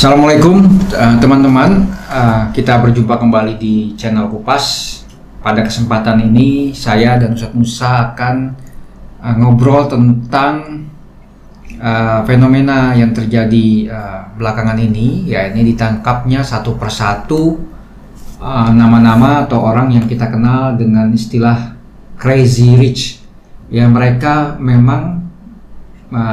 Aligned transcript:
Assalamualaikum 0.00 0.64
uh, 0.96 1.20
teman-teman, 1.20 1.84
uh, 2.08 2.48
kita 2.56 2.80
berjumpa 2.80 3.20
kembali 3.20 3.60
di 3.60 3.92
channel 4.00 4.32
Kupas. 4.32 4.96
Pada 5.44 5.60
kesempatan 5.60 6.24
ini 6.24 6.72
saya 6.72 7.20
dan 7.20 7.36
Ustadz 7.36 7.52
Musa 7.52 8.08
akan 8.08 8.56
uh, 9.20 9.34
ngobrol 9.36 9.92
tentang 9.92 10.88
fenomena 12.24 12.96
yang 12.96 13.12
terjadi 13.12 13.92
belakangan 14.40 14.80
ini, 14.80 15.28
ya 15.28 15.52
ini 15.52 15.68
ditangkapnya 15.76 16.40
satu 16.40 16.80
persatu 16.80 17.60
nama-nama 18.72 19.44
atau 19.44 19.60
orang 19.68 19.92
yang 19.92 20.08
kita 20.08 20.32
kenal 20.32 20.80
dengan 20.80 21.12
istilah 21.12 21.76
crazy 22.16 22.72
rich. 22.72 23.20
Ya 23.68 23.84
mereka 23.84 24.56
memang 24.56 25.28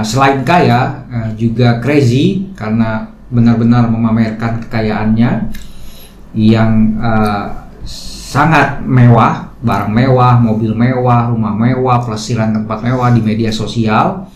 selain 0.08 0.48
kaya 0.48 1.04
juga 1.36 1.84
crazy 1.84 2.52
karena 2.56 3.16
benar-benar 3.28 3.92
memamerkan 3.92 4.64
kekayaannya 4.64 5.52
yang 6.38 6.72
uh, 7.02 7.68
sangat 8.28 8.84
mewah, 8.84 9.52
barang 9.64 9.92
mewah, 9.92 10.36
mobil 10.40 10.76
mewah, 10.76 11.32
rumah 11.32 11.56
mewah, 11.56 12.04
pelesiran 12.04 12.52
tempat 12.52 12.84
mewah 12.84 13.10
di 13.16 13.22
media 13.24 13.52
sosial. 13.52 14.28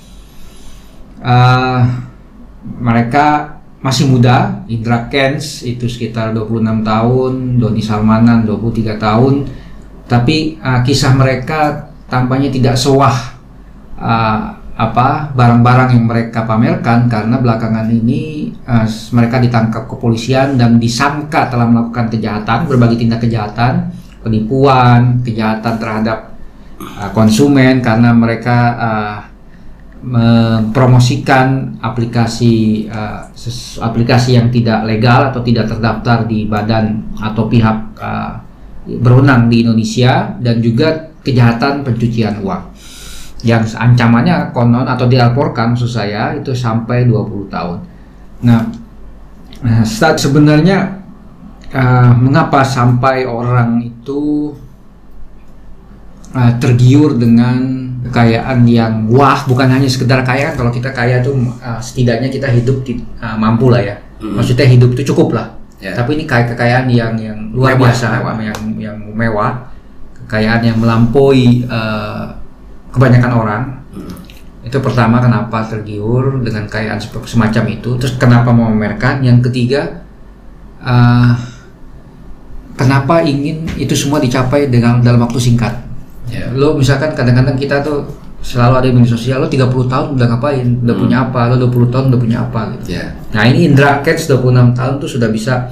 Uh, 1.21 1.81
mereka 2.81 3.59
masih 3.81 4.07
muda, 4.07 4.61
Indra 4.69 5.09
Kens 5.09 5.65
itu 5.65 5.89
sekitar 5.89 6.31
26 6.37 6.85
tahun, 6.85 7.33
Doni 7.57 7.81
Salmanan 7.81 8.45
23 8.45 9.01
tahun, 9.01 9.49
tapi 10.05 10.61
uh, 10.61 10.85
kisah 10.85 11.17
mereka 11.17 11.89
tampaknya 12.05 12.53
tidak 12.53 12.75
sewah 12.77 13.15
uh, 13.97 14.60
apa 14.81 15.29
barang-barang 15.37 15.93
yang 15.93 16.05
mereka 16.09 16.41
pamerkan 16.49 17.05
karena 17.05 17.37
belakangan 17.37 17.85
ini 17.85 18.49
uh, 18.65 18.89
mereka 19.13 19.37
ditangkap 19.37 19.85
kepolisian 19.85 20.57
dan 20.57 20.81
disangka 20.81 21.53
telah 21.53 21.69
melakukan 21.69 22.09
kejahatan 22.09 22.65
berbagai 22.65 22.97
tindak 22.97 23.21
kejahatan 23.21 23.93
penipuan 24.25 25.21
kejahatan 25.21 25.77
terhadap 25.77 26.33
uh, 26.81 27.13
konsumen 27.13 27.77
karena 27.85 28.09
mereka 28.09 28.57
uh, 28.81 29.17
mempromosikan 30.01 31.77
aplikasi 31.77 32.89
uh, 32.89 33.29
aplikasi 33.85 34.33
yang 34.33 34.49
tidak 34.49 34.81
legal 34.89 35.29
atau 35.29 35.45
tidak 35.45 35.69
terdaftar 35.69 36.25
di 36.25 36.49
badan 36.49 37.05
atau 37.21 37.45
pihak 37.45 37.77
uh, 38.01 38.33
berwenang 38.97 39.45
di 39.45 39.61
Indonesia 39.61 40.33
dan 40.41 40.57
juga 40.57 41.13
kejahatan 41.21 41.85
pencucian 41.85 42.41
uang 42.41 42.70
yang 43.41 43.65
ancamannya 43.65 44.53
konon 44.53 44.85
atau 44.85 45.09
dilaporkan 45.09 45.73
maksud 45.73 45.89
saya 45.89 46.37
itu 46.37 46.53
sampai 46.53 47.09
20 47.09 47.49
tahun. 47.49 47.77
Nah, 48.45 48.61
nah 49.65 49.81
sebenarnya 50.17 51.01
uh, 51.73 52.13
mengapa 52.17 52.61
sampai 52.61 53.25
orang 53.25 53.81
itu 53.81 54.53
uh, 56.35 56.53
tergiur 56.61 57.17
dengan 57.17 57.81
kekayaan 58.01 58.65
yang 58.65 59.05
wah 59.13 59.45
bukan 59.45 59.69
hanya 59.69 59.85
sekedar 59.85 60.25
kaya 60.25 60.57
kalau 60.57 60.73
kita 60.73 60.89
kaya 60.89 61.21
tuh 61.21 61.37
uh, 61.61 61.77
setidaknya 61.77 62.33
kita 62.33 62.49
hidup 62.49 62.81
di, 62.81 62.97
uh, 63.21 63.37
mampu 63.37 63.69
lah 63.69 63.81
ya 63.81 63.95
hmm. 64.19 64.41
maksudnya 64.41 64.65
hidup 64.65 64.97
itu 64.97 65.13
cukup 65.13 65.37
lah 65.37 65.53
yeah. 65.77 65.93
tapi 65.93 66.17
ini 66.17 66.25
kayak 66.25 66.57
kekayaan 66.57 66.89
yang 66.89 67.13
yang 67.21 67.39
luar 67.53 67.77
mewah, 67.77 67.93
biasa 67.93 68.05
mewah. 68.09 68.35
yang 68.41 68.59
yang 68.81 68.97
mewah 69.13 69.51
kekayaan 70.25 70.61
yang 70.65 70.77
melampaui 70.81 71.69
uh, 71.69 72.40
kebanyakan 72.91 73.31
orang 73.33 73.63
hmm. 73.95 74.67
itu 74.67 74.77
pertama 74.83 75.23
kenapa 75.23 75.63
tergiur 75.65 76.43
dengan 76.43 76.67
kekayaan 76.67 76.99
semacam 77.01 77.63
itu 77.71 77.89
terus 77.97 78.15
kenapa 78.19 78.51
mau 78.51 78.69
memamerkan 78.69 79.23
yang 79.23 79.39
ketiga 79.39 80.03
uh, 80.83 81.33
kenapa 82.75 83.23
ingin 83.23 83.65
itu 83.79 83.95
semua 83.95 84.19
dicapai 84.19 84.67
dengan 84.67 84.99
dalam 84.99 85.23
waktu 85.23 85.39
singkat 85.39 85.73
yeah. 86.27 86.51
lo 86.51 86.75
misalkan 86.75 87.15
kadang-kadang 87.15 87.57
kita 87.57 87.79
tuh 87.81 88.07
selalu 88.41 88.73
ada 88.81 88.87
di 88.89 88.93
media 88.97 89.13
sosial 89.13 89.37
lo 89.45 89.47
30 89.47 89.69
tahun 89.69 90.07
udah 90.17 90.27
ngapain 90.33 90.67
udah 90.81 90.95
hmm. 90.97 91.01
punya 91.05 91.17
apa 91.29 91.41
lo 91.53 91.55
20 91.69 91.93
tahun 91.93 92.05
udah 92.09 92.19
punya 92.19 92.37
apa 92.41 92.61
gitu 92.77 92.97
yeah. 92.97 93.09
nah 93.31 93.45
ini 93.45 93.69
Indra 93.69 94.01
Kets 94.01 94.27
26 94.29 94.77
tahun 94.77 94.93
tuh 94.97 95.09
sudah 95.09 95.29
bisa 95.29 95.69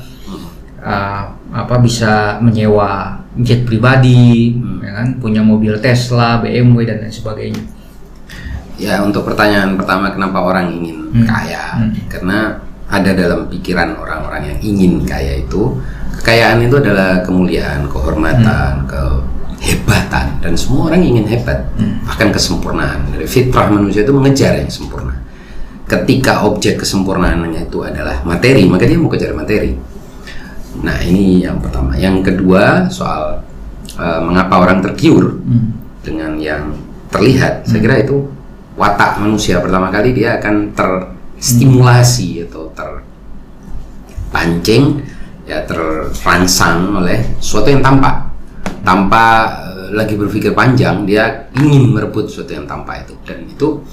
uh, 0.86 1.39
apa 1.50 1.82
bisa 1.82 2.38
menyewa 2.42 3.20
jet 3.42 3.66
pribadi, 3.66 4.54
hmm. 4.54 4.80
ya 4.86 4.92
kan, 5.02 5.08
punya 5.18 5.42
mobil 5.42 5.78
Tesla, 5.82 6.42
BMW 6.42 6.86
dan 6.86 7.02
lain 7.02 7.14
sebagainya. 7.14 7.64
Ya 8.80 9.04
untuk 9.04 9.28
pertanyaan 9.28 9.76
pertama 9.76 10.08
kenapa 10.14 10.40
orang 10.40 10.72
ingin 10.72 11.12
hmm. 11.12 11.26
kaya? 11.28 11.84
Hmm. 11.84 11.92
Karena 12.08 12.40
ada 12.90 13.12
dalam 13.14 13.46
pikiran 13.52 13.98
orang-orang 14.00 14.56
yang 14.56 14.60
ingin 14.66 15.06
kaya 15.06 15.46
itu 15.46 15.78
kekayaan 16.20 16.64
itu 16.66 16.80
adalah 16.80 17.22
kemuliaan, 17.22 17.86
kehormatan, 17.92 18.88
hmm. 18.88 19.20
kehebatan 19.60 20.26
dan 20.40 20.54
semua 20.56 20.92
orang 20.94 21.04
ingin 21.04 21.28
hebat, 21.28 21.70
hmm. 21.76 22.08
bahkan 22.08 22.32
kesempurnaan. 22.32 23.10
Dari 23.14 23.28
fitrah 23.28 23.68
manusia 23.68 24.08
itu 24.08 24.14
mengejar 24.16 24.58
yang 24.58 24.72
sempurna. 24.72 25.16
Ketika 25.90 26.46
objek 26.46 26.86
kesempurnaannya 26.86 27.66
itu 27.66 27.82
adalah 27.82 28.22
materi, 28.22 28.62
maka 28.70 28.86
dia 28.86 28.96
mau 29.02 29.10
kejar 29.10 29.34
materi 29.34 29.89
Nah 30.84 30.98
ini 31.04 31.44
yang 31.44 31.60
pertama. 31.60 31.96
Yang 32.00 32.32
kedua 32.32 32.88
soal 32.88 33.44
uh, 34.00 34.22
mengapa 34.24 34.60
orang 34.64 34.80
tergiur 34.84 35.40
hmm. 35.44 36.00
dengan 36.04 36.40
yang 36.40 36.72
terlihat. 37.12 37.64
Hmm. 37.64 37.68
Saya 37.68 37.80
kira 37.84 37.96
itu 38.04 38.28
watak 38.80 39.20
manusia 39.20 39.60
pertama 39.60 39.92
kali 39.92 40.16
dia 40.16 40.40
akan 40.40 40.72
terstimulasi 40.72 42.40
hmm. 42.40 42.46
atau 42.48 42.72
terpancing 44.32 45.04
ya 45.44 45.66
terrangsang 45.68 46.96
oleh 46.96 47.20
sesuatu 47.44 47.70
yang 47.74 47.84
tampak. 47.84 48.30
Tanpa 48.80 49.52
uh, 49.60 49.92
lagi 49.92 50.16
berpikir 50.16 50.56
panjang, 50.56 51.04
dia 51.04 51.52
ingin 51.60 51.92
merebut 51.92 52.32
sesuatu 52.32 52.56
yang 52.56 52.64
tampak 52.64 53.04
itu. 53.04 53.20
Dan 53.28 53.44
itu 53.50 53.84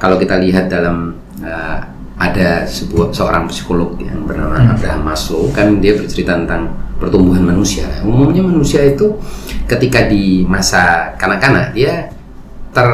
kalau 0.00 0.16
kita 0.16 0.40
lihat 0.40 0.72
dalam 0.72 1.12
uh, 1.44 1.95
ada 2.16 2.64
sebuah 2.64 3.12
seorang 3.12 3.44
psikolog 3.52 3.92
yang 4.00 4.24
bernama 4.24 4.56
hmm. 4.56 4.72
Abraham 4.72 5.02
Maslow 5.04 5.52
kan 5.52 5.84
dia 5.84 5.92
bercerita 5.92 6.32
tentang 6.32 6.72
pertumbuhan 6.96 7.44
manusia. 7.44 7.84
Umumnya 8.00 8.40
manusia 8.40 8.80
itu 8.88 9.20
ketika 9.68 10.08
di 10.08 10.40
masa 10.48 11.12
kanak-kanak 11.20 11.76
dia 11.76 12.08
ter 12.72 12.88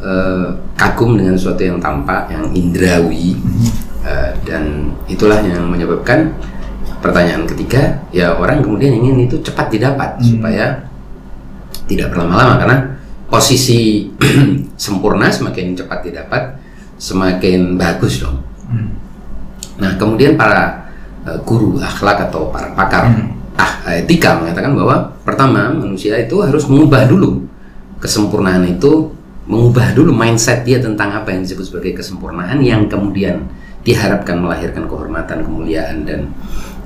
uh, 0.00 0.48
kagum 0.80 1.20
dengan 1.20 1.36
sesuatu 1.36 1.60
yang 1.60 1.76
tampak, 1.76 2.32
yang 2.32 2.48
indrawi 2.56 3.36
hmm. 3.36 3.68
uh, 4.08 4.32
dan 4.48 4.96
itulah 5.12 5.44
yang 5.44 5.68
menyebabkan 5.68 6.32
pertanyaan 7.04 7.46
ketiga 7.46 8.00
ya 8.10 8.34
orang 8.34 8.64
kemudian 8.64 8.90
ingin 8.96 9.28
itu 9.28 9.38
cepat 9.44 9.70
didapat 9.70 10.18
hmm. 10.18 10.24
supaya 10.24 10.66
tidak 11.86 12.10
berlama-lama 12.10 12.54
karena 12.58 12.78
posisi 13.28 14.08
sempurna 14.80 15.30
semakin 15.30 15.76
cepat 15.78 16.00
didapat 16.00 16.57
semakin 16.98 17.78
bagus 17.78 18.20
dong. 18.20 18.42
Hmm. 18.68 18.92
Nah 19.78 19.94
kemudian 19.96 20.34
para 20.34 20.90
uh, 21.24 21.38
guru 21.46 21.78
akhlak 21.78 22.28
atau 22.28 22.50
para 22.50 22.74
pakar 22.74 23.08
hmm. 23.08 23.56
ah 23.56 23.72
etika 23.94 24.38
mengatakan 24.38 24.74
bahwa 24.74 25.14
pertama 25.22 25.70
manusia 25.72 26.18
itu 26.18 26.42
harus 26.42 26.66
mengubah 26.66 27.06
dulu 27.06 27.46
kesempurnaan 28.02 28.66
itu 28.66 29.10
mengubah 29.48 29.96
dulu 29.96 30.12
mindset 30.12 30.62
dia 30.62 30.76
tentang 30.76 31.08
apa 31.14 31.32
yang 31.32 31.40
disebut 31.42 31.64
sebagai 31.72 32.04
kesempurnaan 32.04 32.60
yang 32.60 32.84
kemudian 32.84 33.48
diharapkan 33.80 34.36
melahirkan 34.36 34.84
kehormatan, 34.84 35.40
kemuliaan 35.40 36.04
dan 36.04 36.28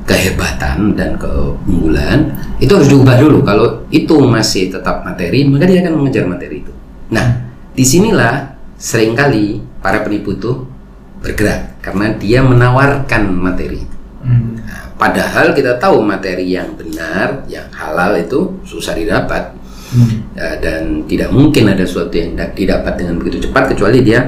kehebatan 0.06 0.94
dan 0.94 1.18
keunggulan 1.18 2.30
itu 2.62 2.70
harus 2.70 2.86
diubah 2.86 3.18
dulu. 3.18 3.42
Kalau 3.42 3.66
itu 3.90 4.14
masih 4.22 4.70
tetap 4.70 5.02
materi, 5.02 5.42
maka 5.46 5.66
dia 5.66 5.82
akan 5.82 5.98
mengejar 5.98 6.30
materi 6.30 6.62
itu. 6.62 6.72
Nah, 7.10 7.50
di 7.74 7.82
sinilah 7.82 8.54
sering 8.78 9.18
kali 9.18 9.58
para 9.82 10.06
penipu 10.06 10.38
itu 10.38 10.64
bergerak 11.22 11.82
karena 11.82 12.14
dia 12.16 12.40
menawarkan 12.40 13.22
materi. 13.34 13.82
Hmm. 14.22 14.58
Nah, 14.62 14.94
padahal 14.94 15.50
kita 15.54 15.82
tahu 15.82 16.02
materi 16.02 16.54
yang 16.54 16.78
benar, 16.78 17.42
yang 17.50 17.66
halal 17.74 18.14
itu 18.18 18.62
susah 18.62 18.94
didapat 18.94 19.50
hmm. 19.94 20.38
ya, 20.38 20.58
dan 20.62 21.04
tidak 21.06 21.30
mungkin 21.34 21.74
ada 21.74 21.82
sesuatu 21.82 22.14
yang 22.14 22.38
didapat 22.54 22.94
dengan 22.98 23.18
begitu 23.18 23.50
cepat 23.50 23.74
kecuali 23.74 23.98
dia 24.02 24.20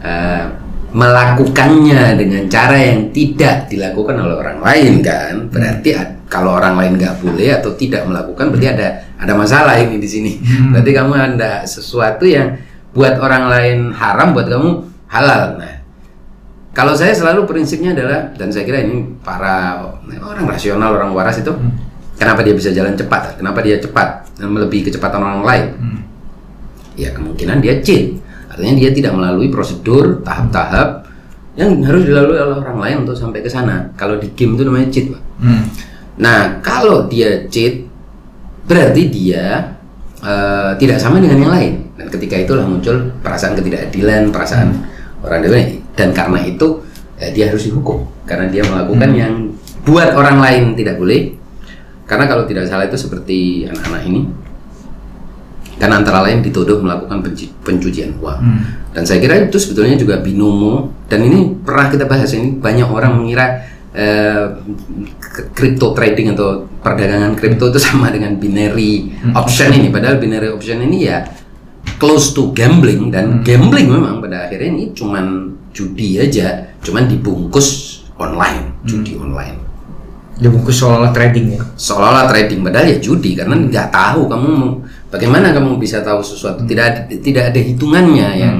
uh, 0.00 0.46
melakukannya 0.92 2.20
dengan 2.20 2.42
cara 2.52 2.76
yang 2.76 3.08
tidak 3.16 3.72
dilakukan 3.72 4.12
oleh 4.20 4.36
orang 4.36 4.60
lain 4.60 5.00
kan 5.00 5.48
berarti 5.48 5.96
hmm. 5.96 6.28
kalau 6.28 6.60
orang 6.60 6.76
lain 6.76 7.00
nggak 7.00 7.16
boleh 7.24 7.48
atau 7.56 7.72
tidak 7.72 8.04
melakukan 8.04 8.52
berarti 8.52 8.68
ada 8.68 8.88
ada 9.16 9.32
masalah 9.32 9.80
ini 9.80 9.96
di 9.96 10.08
sini 10.08 10.32
hmm. 10.36 10.76
berarti 10.76 10.90
kamu 10.92 11.12
ada 11.16 11.64
sesuatu 11.64 12.28
yang 12.28 12.71
buat 12.92 13.14
orang 13.18 13.44
lain 13.48 13.78
haram 13.96 14.36
buat 14.36 14.46
kamu 14.48 14.70
halal 15.08 15.56
nah 15.60 15.74
kalau 16.72 16.96
saya 16.96 17.12
selalu 17.12 17.44
prinsipnya 17.44 17.92
adalah 17.92 18.32
dan 18.36 18.48
saya 18.48 18.64
kira 18.64 18.80
ini 18.84 19.04
para 19.20 19.80
orang 20.24 20.48
rasional 20.48 20.96
orang 20.96 21.12
waras 21.12 21.40
itu 21.40 21.52
hmm. 21.52 21.72
kenapa 22.16 22.40
dia 22.40 22.56
bisa 22.56 22.72
jalan 22.72 22.96
cepat 22.96 23.36
kenapa 23.36 23.60
dia 23.60 23.76
cepat 23.80 24.28
dan 24.40 24.48
melebihi 24.52 24.88
kecepatan 24.88 25.20
orang 25.20 25.44
lain 25.44 25.66
hmm. 25.76 26.00
ya 26.96 27.12
kemungkinan 27.12 27.60
dia 27.60 27.80
cheat 27.84 28.16
artinya 28.52 28.74
dia 28.76 28.90
tidak 28.92 29.12
melalui 29.16 29.48
prosedur 29.48 30.20
tahap-tahap 30.20 31.02
yang 31.52 31.84
harus 31.84 32.08
dilalui 32.08 32.38
oleh 32.40 32.56
orang 32.64 32.78
lain 32.80 32.96
untuk 33.04 33.16
sampai 33.16 33.44
ke 33.44 33.50
sana. 33.52 33.92
Kalau 33.96 34.16
di 34.16 34.32
game 34.32 34.56
itu 34.56 34.64
namanya 34.64 34.88
cheat, 34.88 35.12
Pak. 35.12 35.22
Hmm. 35.44 35.62
Nah, 36.16 36.40
kalau 36.64 37.04
dia 37.12 37.44
cheat, 37.52 37.84
berarti 38.64 39.02
dia 39.12 39.76
eh, 40.24 40.70
tidak 40.80 40.96
sama 40.96 41.20
dengan 41.20 41.44
yang 41.44 41.52
lain. 41.52 41.72
Dan 42.02 42.10
ketika 42.10 42.34
itulah 42.34 42.66
muncul 42.66 43.14
perasaan 43.22 43.54
ketidakadilan, 43.54 44.34
perasaan 44.34 44.74
orang 45.22 45.46
lain. 45.46 45.78
Dan 45.94 46.10
karena 46.10 46.42
itu 46.42 46.82
eh, 47.22 47.30
dia 47.30 47.46
harus 47.46 47.62
dihukum 47.62 48.02
karena 48.26 48.50
dia 48.50 48.66
melakukan 48.66 49.10
yang 49.14 49.54
buat 49.86 50.18
orang 50.18 50.42
lain 50.42 50.62
tidak 50.74 50.98
boleh. 50.98 51.38
Karena 52.02 52.26
kalau 52.26 52.42
tidak 52.44 52.66
salah 52.66 52.90
itu 52.90 52.98
seperti 52.98 53.70
anak-anak 53.70 54.02
ini, 54.04 54.20
karena 55.78 56.02
antara 56.02 56.20
lain 56.26 56.42
dituduh 56.42 56.82
melakukan 56.82 57.22
penci- 57.22 57.54
pencucian 57.62 58.18
uang. 58.20 58.38
Hmm. 58.42 58.60
Dan 58.92 59.02
saya 59.08 59.22
kira 59.22 59.48
itu 59.48 59.56
sebetulnya 59.56 59.96
juga 59.96 60.20
binomo 60.20 60.92
dan 61.08 61.24
ini 61.24 61.48
pernah 61.64 61.88
kita 61.88 62.04
bahas 62.04 62.28
ini 62.36 62.60
banyak 62.60 62.84
orang 62.84 63.16
mengira 63.16 63.64
eh, 63.96 64.60
k- 65.16 65.48
crypto 65.56 65.96
trading 65.96 66.36
atau 66.36 66.68
perdagangan 66.84 67.32
kripto 67.34 67.72
itu 67.72 67.80
sama 67.88 68.12
dengan 68.12 68.36
binary 68.36 69.10
option 69.32 69.72
ini 69.72 69.88
padahal 69.88 70.20
binary 70.20 70.52
option 70.52 70.84
ini 70.84 71.08
ya 71.08 71.24
close 72.02 72.34
to 72.34 72.50
gambling 72.50 73.14
dan 73.14 73.46
gambling 73.46 73.86
memang 73.86 74.18
pada 74.18 74.50
akhirnya 74.50 74.74
ini 74.74 74.84
cuman 74.90 75.54
judi 75.70 76.18
aja 76.18 76.74
cuman 76.82 77.06
dibungkus 77.06 78.02
online 78.18 78.74
judi 78.82 79.14
online. 79.14 79.62
Dibungkus 80.42 80.82
seolah-olah 80.82 81.14
trading 81.14 81.54
ya. 81.54 81.62
seolah-olah 81.78 82.26
trading 82.26 82.66
padahal 82.66 82.90
ya 82.90 82.98
judi 82.98 83.38
karena 83.38 83.54
nggak 83.54 83.94
tahu 83.94 84.26
kamu 84.26 84.52
bagaimana 85.14 85.54
kamu 85.54 85.78
bisa 85.78 86.02
tahu 86.02 86.18
sesuatu? 86.18 86.66
Tidak 86.66 86.82
ada, 86.82 87.00
tidak 87.06 87.54
ada 87.54 87.60
hitungannya 87.62 88.28
yang 88.42 88.56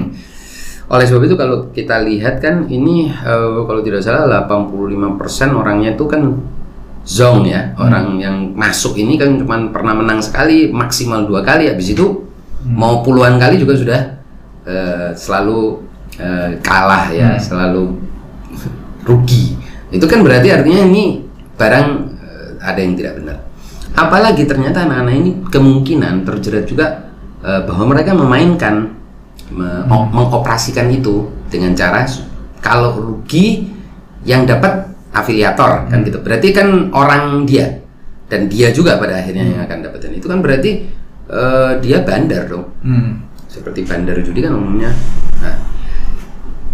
oleh 0.92 1.08
sebab 1.08 1.24
itu 1.26 1.34
kalau 1.34 1.72
kita 1.74 2.04
lihat 2.06 2.38
kan 2.38 2.70
ini 2.70 3.10
eh, 3.10 3.60
kalau 3.66 3.82
tidak 3.82 4.04
salah 4.04 4.46
85% 4.46 5.58
orangnya 5.58 5.98
itu 5.98 6.04
kan 6.06 6.22
zong 7.02 7.50
ya. 7.50 7.74
Orang 7.74 8.22
yang 8.22 8.54
masuk 8.54 8.94
ini 9.00 9.18
kan 9.18 9.34
cuma 9.42 9.58
pernah 9.74 9.98
menang 9.98 10.22
sekali 10.22 10.70
maksimal 10.70 11.26
dua 11.26 11.42
kali 11.42 11.66
habis 11.66 11.96
itu 11.96 12.30
mau 12.66 13.02
puluhan 13.02 13.38
kali 13.38 13.58
juga 13.58 13.74
sudah 13.74 14.00
eh, 14.66 15.08
selalu 15.14 15.82
eh, 16.18 16.58
kalah 16.62 17.10
ya 17.10 17.34
selalu 17.38 17.98
rugi. 19.02 19.58
Itu 19.92 20.06
kan 20.08 20.22
berarti 20.22 20.48
artinya 20.54 20.82
ini 20.86 21.26
barang 21.58 21.88
eh, 22.22 22.48
ada 22.62 22.80
yang 22.80 22.94
tidak 22.94 23.18
benar. 23.22 23.38
Apalagi 23.92 24.48
ternyata 24.48 24.88
anak-anak 24.88 25.14
ini 25.14 25.30
kemungkinan 25.52 26.24
terjerat 26.24 26.64
juga 26.64 27.12
eh, 27.44 27.60
bahwa 27.66 27.92
mereka 27.92 28.14
memainkan 28.14 28.94
me- 29.52 29.84
o- 29.90 30.08
mengoperasikan 30.08 30.88
itu 30.88 31.28
dengan 31.52 31.76
cara 31.76 32.06
kalau 32.62 32.94
rugi 32.96 33.68
yang 34.22 34.46
dapat 34.46 34.86
afiliator 35.12 35.90
kan 35.90 36.00
gitu. 36.06 36.22
Berarti 36.22 36.48
kan 36.54 36.94
orang 36.94 37.44
dia 37.44 37.82
dan 38.32 38.48
dia 38.48 38.72
juga 38.72 38.96
pada 38.96 39.20
akhirnya 39.20 39.44
yang 39.44 39.60
akan 39.66 39.84
dapetin. 39.84 40.16
Itu 40.16 40.30
kan 40.30 40.40
berarti 40.40 40.88
eh, 41.32 41.72
dia 41.80 42.04
bandar 42.04 42.44
dong 42.46 42.68
Hmm. 42.84 43.24
seperti 43.48 43.82
bandar 43.82 44.20
judi 44.20 44.44
kan 44.44 44.52
umumnya. 44.52 44.92
Nah, 45.40 45.56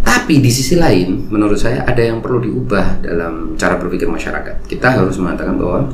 tapi 0.02 0.40
di 0.40 0.50
sisi 0.50 0.76
lain, 0.76 1.30
menurut 1.30 1.56
saya 1.56 1.84
ada 1.84 2.00
yang 2.00 2.18
perlu 2.20 2.42
diubah 2.42 3.00
dalam 3.00 3.54
cara 3.56 3.78
berpikir 3.78 4.10
masyarakat. 4.10 4.66
Kita 4.66 4.98
harus 4.98 5.16
mengatakan 5.16 5.56
bahwa 5.56 5.88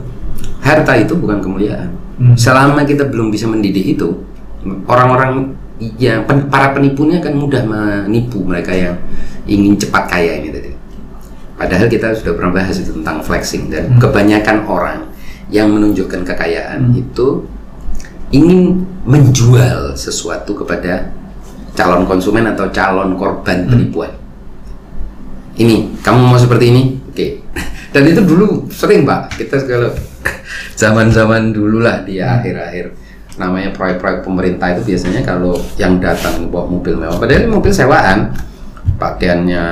harta 0.60 0.92
itu 0.96 1.14
bukan 1.14 1.38
kemuliaan. 1.38 1.90
Hmm. 2.18 2.34
Selama 2.38 2.82
kita 2.86 3.10
belum 3.10 3.30
bisa 3.30 3.46
mendidik 3.50 3.98
itu, 3.98 4.22
orang-orang 4.86 5.54
yang 5.98 6.22
pen- 6.24 6.46
para 6.46 6.70
penipunya 6.70 7.18
kan 7.18 7.34
mudah 7.34 7.66
menipu 7.66 8.40
mereka 8.46 8.70
yang 8.70 8.94
ingin 9.44 9.74
cepat 9.74 10.06
kaya 10.06 10.38
ini 10.38 10.48
tadi. 10.54 10.70
Padahal 11.54 11.86
kita 11.90 12.14
sudah 12.14 12.34
pernah 12.34 12.52
bahas 12.54 12.78
itu 12.78 12.90
tentang 12.94 13.22
flexing 13.22 13.70
dan 13.70 13.98
kebanyakan 13.98 14.66
orang 14.66 14.98
yang 15.50 15.70
menunjukkan 15.70 16.22
kekayaan 16.26 16.90
itu 16.94 17.46
ingin 18.34 18.82
menjual 19.06 19.94
sesuatu 19.94 20.58
kepada 20.58 21.14
calon 21.78 22.02
konsumen 22.02 22.50
atau 22.50 22.66
calon 22.74 23.14
korban 23.14 23.70
penipuan. 23.70 24.10
Ini, 25.54 26.02
kamu 26.02 26.18
mau 26.34 26.38
seperti 26.38 26.74
ini? 26.74 26.82
Oke. 27.06 27.38
Dan 27.94 28.10
itu 28.10 28.26
dulu 28.26 28.66
sering 28.74 29.06
pak, 29.06 29.38
kita 29.38 29.62
kalau 29.70 29.94
zaman-zaman 30.82 31.54
dulu 31.54 31.78
lah 31.78 32.02
di 32.02 32.18
akhir-akhir 32.18 33.06
namanya 33.34 33.74
proyek-proyek 33.74 34.22
pemerintah 34.22 34.78
itu 34.78 34.94
biasanya 34.94 35.26
kalau 35.26 35.58
yang 35.74 35.98
datang 35.98 36.50
bawa 36.50 36.70
mobil 36.70 36.94
mewah, 36.94 37.18
padahal 37.18 37.46
ini 37.46 37.50
mobil 37.50 37.74
sewaan, 37.74 38.30
pakaiannya 38.98 39.62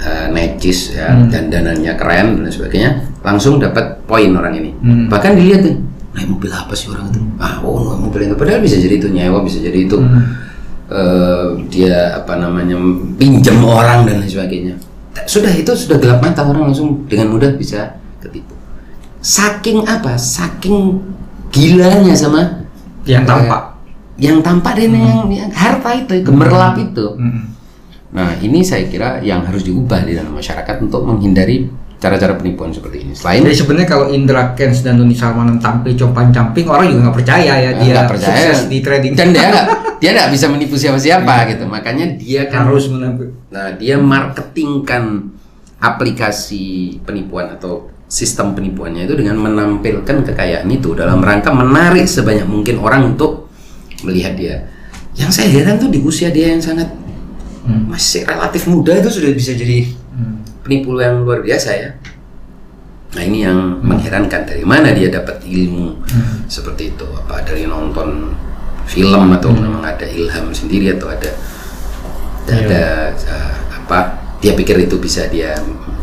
eh, 0.00 0.26
necis 0.28 0.96
ya, 0.96 1.12
dandanannya 1.28 1.92
keren 1.96 2.44
dan 2.44 2.52
sebagainya, 2.52 2.90
langsung 3.24 3.56
dapat 3.56 4.00
poin 4.04 4.28
orang 4.36 4.60
ini. 4.60 4.70
Hmm. 4.76 5.08
Bahkan 5.08 5.32
dilihat 5.40 5.60
nih, 5.64 5.76
naik 6.14 6.30
mobil 6.30 6.50
apa 6.54 6.72
sih 6.78 6.88
orang 6.88 7.10
itu? 7.10 7.20
Ah, 7.42 7.58
oh 7.60 7.92
naik 7.92 8.00
mobil 8.06 8.20
itu. 8.30 8.34
Padahal 8.38 8.62
bisa 8.62 8.78
jadi 8.78 8.94
itu 8.96 9.08
nyewa, 9.10 9.42
bisa 9.42 9.58
jadi 9.58 9.78
itu 9.84 9.98
eh, 10.88 11.46
dia 11.68 12.14
apa 12.22 12.38
namanya 12.38 12.78
pinjam 13.18 13.58
orang 13.66 14.06
dan 14.06 14.22
lain 14.22 14.30
sebagainya. 14.30 14.74
Sudah 15.26 15.50
itu 15.54 15.70
sudah 15.74 15.98
gelap 15.98 16.22
mata 16.22 16.46
orang 16.46 16.70
langsung 16.70 17.06
dengan 17.10 17.34
mudah 17.34 17.54
bisa 17.58 17.98
ketipu. 18.22 18.54
Saking 19.18 19.86
apa? 19.86 20.14
Saking 20.14 21.00
gilanya 21.54 22.14
sama 22.14 22.66
Yang 23.04 23.22
eh, 23.22 23.28
tampak. 23.28 23.62
yang 24.14 24.38
tampak 24.40 24.72
dan 24.78 24.94
yang, 24.94 25.26
yang 25.28 25.50
harta 25.50 25.90
itu 25.98 26.22
gemerlap 26.22 26.78
itu. 26.78 27.06
Hmm. 27.18 27.50
Nah, 28.14 28.30
ini 28.38 28.62
saya 28.62 28.86
kira 28.86 29.18
yang 29.26 29.42
harus 29.42 29.66
diubah 29.66 30.06
di 30.06 30.14
dalam 30.14 30.38
masyarakat 30.38 30.78
untuk 30.78 31.02
menghindari 31.02 31.66
cara-cara 32.04 32.36
penipuan 32.36 32.68
seperti 32.68 33.00
ini. 33.00 33.12
Selain 33.16 33.40
Jadi 33.40 33.56
sebenarnya 33.56 33.88
kalau 33.88 34.06
Indra 34.12 34.52
Kents 34.52 34.84
dan 34.84 35.00
Doni 35.00 35.16
Salmanan 35.16 35.56
tampil 35.56 35.96
compang-camping 35.96 36.68
orang 36.68 36.92
juga 36.92 37.00
nggak 37.08 37.16
percaya 37.16 37.52
ya 37.56 37.70
dia 37.80 38.04
percaya 38.04 38.52
sukses 38.52 38.68
di 38.68 38.84
trading. 38.84 39.16
dan 39.16 39.32
dia 39.32 39.48
nggak 39.48 39.66
dia 40.04 40.10
nggak 40.12 40.28
bisa 40.36 40.46
menipu 40.52 40.76
siapa-siapa 40.76 41.48
gitu. 41.56 41.64
Makanya 41.64 42.20
dia 42.20 42.44
kan 42.52 42.68
harus 42.68 42.92
menampil. 42.92 43.32
Nah, 43.48 43.72
dia 43.80 43.96
marketingkan 43.96 45.32
aplikasi 45.80 46.98
penipuan 47.08 47.56
atau 47.56 47.88
sistem 48.04 48.52
penipuannya 48.52 49.08
itu 49.08 49.16
dengan 49.16 49.40
menampilkan 49.40 50.28
kekayaan 50.28 50.68
itu 50.68 50.92
dalam 50.92 51.24
rangka 51.24 51.50
menarik 51.50 52.04
sebanyak 52.04 52.44
mungkin 52.44 52.84
orang 52.84 53.16
untuk 53.16 53.48
melihat 54.04 54.36
dia. 54.36 54.56
Yang 55.16 55.40
saya 55.40 55.48
heran 55.48 55.80
tuh 55.80 55.88
di 55.88 56.04
usia 56.04 56.28
dia 56.28 56.52
yang 56.52 56.60
sangat 56.60 56.92
Hmm. 57.64 57.88
masih 57.88 58.28
relatif 58.28 58.68
muda 58.68 58.92
itu 58.92 59.08
sudah 59.08 59.32
bisa 59.32 59.56
jadi. 59.56 59.88
Penipu 60.64 60.96
yang 60.98 61.22
luar 61.22 61.44
biasa 61.44 61.70
ya. 61.76 61.90
Nah 63.14 63.22
ini 63.22 63.46
yang 63.46 63.78
mengherankan 63.84 64.42
dari 64.42 64.66
mana 64.66 64.90
dia 64.90 65.12
dapat 65.12 65.44
ilmu 65.44 66.02
seperti 66.50 66.96
itu? 66.96 67.06
Apa 67.06 67.44
dari 67.46 67.68
nonton 67.68 68.34
film 68.88 69.30
atau 69.36 69.54
memang 69.54 69.84
ada 69.84 70.08
ilham 70.08 70.50
sendiri 70.50 70.96
atau 70.96 71.12
ada 71.12 71.30
ada 72.48 73.14
uh, 73.14 73.54
apa? 73.84 74.24
Dia 74.42 74.52
pikir 74.52 74.76
itu 74.88 74.98
bisa 74.98 75.24
dia 75.30 75.54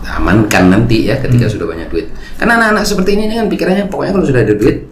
amankan 0.07 0.71
nanti 0.71 1.09
ya 1.09 1.19
ketika 1.19 1.51
sudah 1.51 1.67
banyak 1.67 1.91
duit. 1.91 2.07
Karena 2.39 2.57
anak-anak 2.61 2.85
seperti 2.87 3.19
ini 3.19 3.33
kan 3.33 3.51
pikirannya 3.51 3.85
pokoknya 3.91 4.13
kalau 4.15 4.25
sudah 4.25 4.41
ada 4.45 4.55
duit 4.55 4.91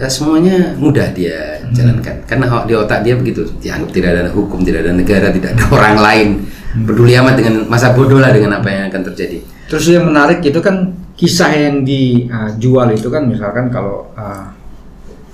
ya 0.00 0.08
semuanya 0.08 0.72
mudah 0.80 1.12
dia 1.12 1.59
jalankan 1.70 2.16
karena 2.26 2.46
di 2.66 2.74
otak 2.74 3.00
dia 3.02 3.14
begitu. 3.16 3.46
Dianggap 3.58 3.90
tidak 3.90 4.08
ada 4.16 4.22
hukum 4.30 4.60
tidak 4.62 4.86
ada 4.86 4.92
negara 4.94 5.28
tidak 5.30 5.56
ada 5.56 5.64
orang 5.76 5.96
lain. 5.98 6.28
Peduli 6.70 7.18
amat 7.18 7.34
dengan 7.34 7.54
masa 7.66 7.90
bodoh 7.90 8.22
lah 8.22 8.30
dengan 8.30 8.62
apa 8.62 8.68
yang 8.70 8.82
akan 8.90 9.02
terjadi. 9.10 9.42
Terus 9.66 9.90
yang 9.90 10.06
menarik 10.06 10.38
itu 10.42 10.58
kan 10.62 10.94
kisah 11.18 11.50
yang 11.50 11.82
dijual 11.82 12.88
itu 12.94 13.10
kan 13.10 13.26
misalkan 13.26 13.68
kalau 13.68 14.08
uh, 14.14 14.50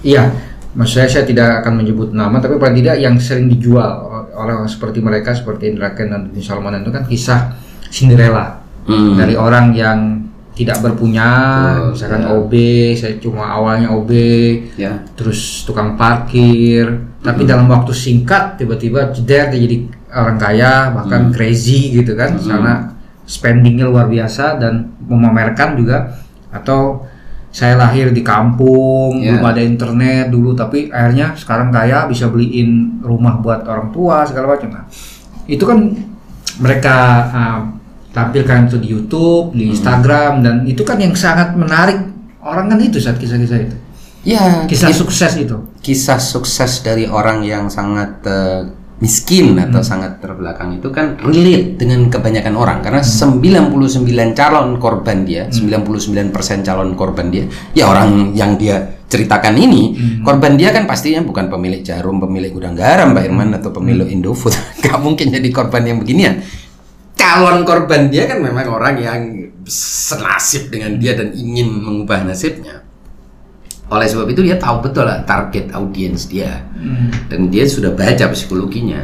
iya 0.03 0.33
maksud 0.77 1.01
saya 1.01 1.09
saya 1.09 1.25
tidak 1.25 1.65
akan 1.65 1.81
menyebut 1.81 2.13
nama 2.13 2.37
tapi 2.37 2.61
paling 2.61 2.77
tidak 2.81 3.01
yang 3.01 3.17
sering 3.17 3.49
dijual 3.49 4.27
oleh 4.37 4.53
orang 4.53 4.69
seperti 4.69 5.01
mereka 5.01 5.33
seperti 5.33 5.73
Indra 5.73 5.97
Kent 5.97 6.13
dan 6.13 6.21
Doni 6.29 6.43
Salmanan 6.45 6.85
itu 6.85 6.93
kan 6.93 7.05
kisah 7.09 7.41
Cinderella. 7.89 8.67
Hmm. 8.87 9.19
dari 9.19 9.35
orang 9.35 9.75
yang 9.75 10.26
tidak 10.57 10.81
berpunya 10.81 11.29
misalkan 11.93 12.25
ya. 12.25 12.33
OB 12.33 12.53
saya 12.97 13.15
cuma 13.21 13.45
awalnya 13.45 13.93
OB 13.93 14.11
ya. 14.81 15.05
terus 15.13 15.69
tukang 15.69 16.01
parkir. 16.01 16.89
Tapi 17.21 17.45
dalam 17.45 17.69
waktu 17.69 17.93
singkat 17.93 18.57
tiba-tiba 18.57 19.13
jeder 19.13 19.53
dia 19.53 19.61
jadi 19.61 19.77
orang 20.17 20.39
kaya 20.41 20.73
bahkan 20.97 21.29
crazy 21.29 21.93
gitu 22.01 22.17
kan 22.17 22.41
karena 22.41 22.97
spendingnya 23.29 23.85
luar 23.85 24.09
biasa 24.09 24.57
dan 24.57 24.97
memamerkan 25.05 25.77
juga. 25.77 26.17
Atau 26.49 27.05
saya 27.53 27.77
lahir 27.77 28.13
di 28.13 28.25
kampung 28.25 29.21
Ya. 29.21 29.37
belum 29.37 29.45
ada 29.49 29.61
internet 29.65 30.29
dulu 30.29 30.53
tapi 30.57 30.89
akhirnya 30.93 31.33
sekarang 31.37 31.73
kaya 31.73 32.05
bisa 32.09 32.29
beliin 32.29 33.01
rumah 33.05 33.41
buat 33.41 33.65
orang 33.69 33.93
tua 33.93 34.25
segala 34.25 34.57
macam. 34.57 34.73
Nah 34.73 34.85
itu 35.45 35.65
kan 35.69 35.79
mereka 36.61 36.97
uh, 37.29 37.61
tampilkan 38.17 38.73
itu 38.73 38.77
di 38.81 38.89
YouTube 38.89 39.53
di 39.53 39.69
Instagram 39.69 40.41
dan 40.41 40.55
itu 40.65 40.81
kan 40.81 40.97
yang 40.97 41.13
sangat 41.13 41.53
menarik 41.53 42.01
orang 42.41 42.73
kan 42.73 42.81
itu 42.81 42.97
saat 42.97 43.21
kisah-kisah 43.21 43.59
itu. 43.61 43.77
Ya 44.25 44.65
kisah 44.65 44.91
sukses 44.97 45.37
itu. 45.37 45.69
Kisah 45.85 46.17
sukses 46.17 46.81
dari 46.81 47.05
orang 47.05 47.45
yang 47.45 47.69
sangat 47.69 48.25
eh, 48.25 48.73
miskin 48.97 49.61
atau 49.61 49.85
sangat 49.85 50.25
terbelakang 50.25 50.81
itu 50.81 50.89
kan 50.89 51.21
relate 51.21 51.77
dengan 51.77 52.09
kebanyakan 52.09 52.57
orang. 52.57 52.79
Karena 52.81 53.05
99 53.05 54.33
calon 54.33 54.81
korban 54.81 55.29
dia, 55.29 55.53
99% 55.53 56.33
calon 56.65 56.97
korban 56.97 57.29
dia, 57.29 57.45
ya 57.77 57.93
orang 57.93 58.33
yang 58.33 58.57
dia 58.57 58.97
ceritakan 59.07 59.55
ini, 59.55 59.83
korban 60.25 60.57
dia 60.59 60.73
kan 60.73 60.89
pastinya 60.89 61.23
bukan 61.23 61.47
pemilik 61.53 61.85
jarum, 61.85 62.19
pemilik 62.19 62.51
gudang 62.51 62.75
garam, 62.75 63.13
Pak 63.15 63.23
Irman 63.29 63.55
atau 63.55 63.71
pemilik 63.71 64.09
Indofood. 64.09 64.57
Gak 64.83 64.99
mungkin 64.99 65.29
jadi 65.29 65.49
korban 65.53 65.85
yang 65.85 66.01
beginian. 66.01 66.41
Calon 67.27 67.67
korban 67.67 68.07
dia 68.07 68.31
kan 68.31 68.39
memang 68.39 68.71
orang 68.71 68.95
yang 69.03 69.21
senasib 69.67 70.71
dengan 70.71 70.95
dia 70.95 71.19
dan 71.19 71.35
ingin 71.35 71.83
mengubah 71.83 72.23
nasibnya. 72.23 72.87
Oleh 73.91 74.07
sebab 74.07 74.31
itu 74.31 74.47
dia 74.47 74.55
tahu 74.55 74.79
betul 74.87 75.11
lah 75.11 75.27
target 75.27 75.75
audiens 75.75 76.31
dia. 76.31 76.63
Dan 77.27 77.51
dia 77.51 77.67
sudah 77.67 77.91
baca 77.91 78.31
psikologinya. 78.31 79.03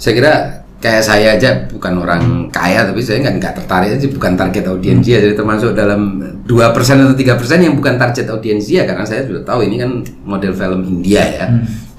Saya 0.00 0.12
kira 0.16 0.34
kayak 0.80 1.04
saya 1.04 1.28
aja 1.36 1.68
bukan 1.68 2.00
orang 2.00 2.22
kaya 2.52 2.84
tapi 2.84 3.00
saya 3.04 3.24
nggak 3.24 3.34
nggak 3.40 3.54
tertarik 3.60 3.90
aja 4.00 4.06
bukan 4.08 4.32
target 4.32 4.64
audiens 4.72 5.04
dia. 5.04 5.20
Jadi 5.20 5.36
termasuk 5.36 5.76
dalam 5.76 6.24
dua 6.48 6.72
persen 6.72 7.04
atau 7.04 7.12
tiga 7.12 7.36
persen 7.36 7.60
yang 7.60 7.76
bukan 7.76 8.00
target 8.00 8.32
audiens 8.32 8.64
dia 8.64 8.88
karena 8.88 9.04
saya 9.04 9.28
sudah 9.28 9.44
tahu 9.44 9.60
ini 9.68 9.76
kan 9.76 10.00
model 10.24 10.56
film 10.56 10.88
India 10.88 11.20
ya. 11.20 11.46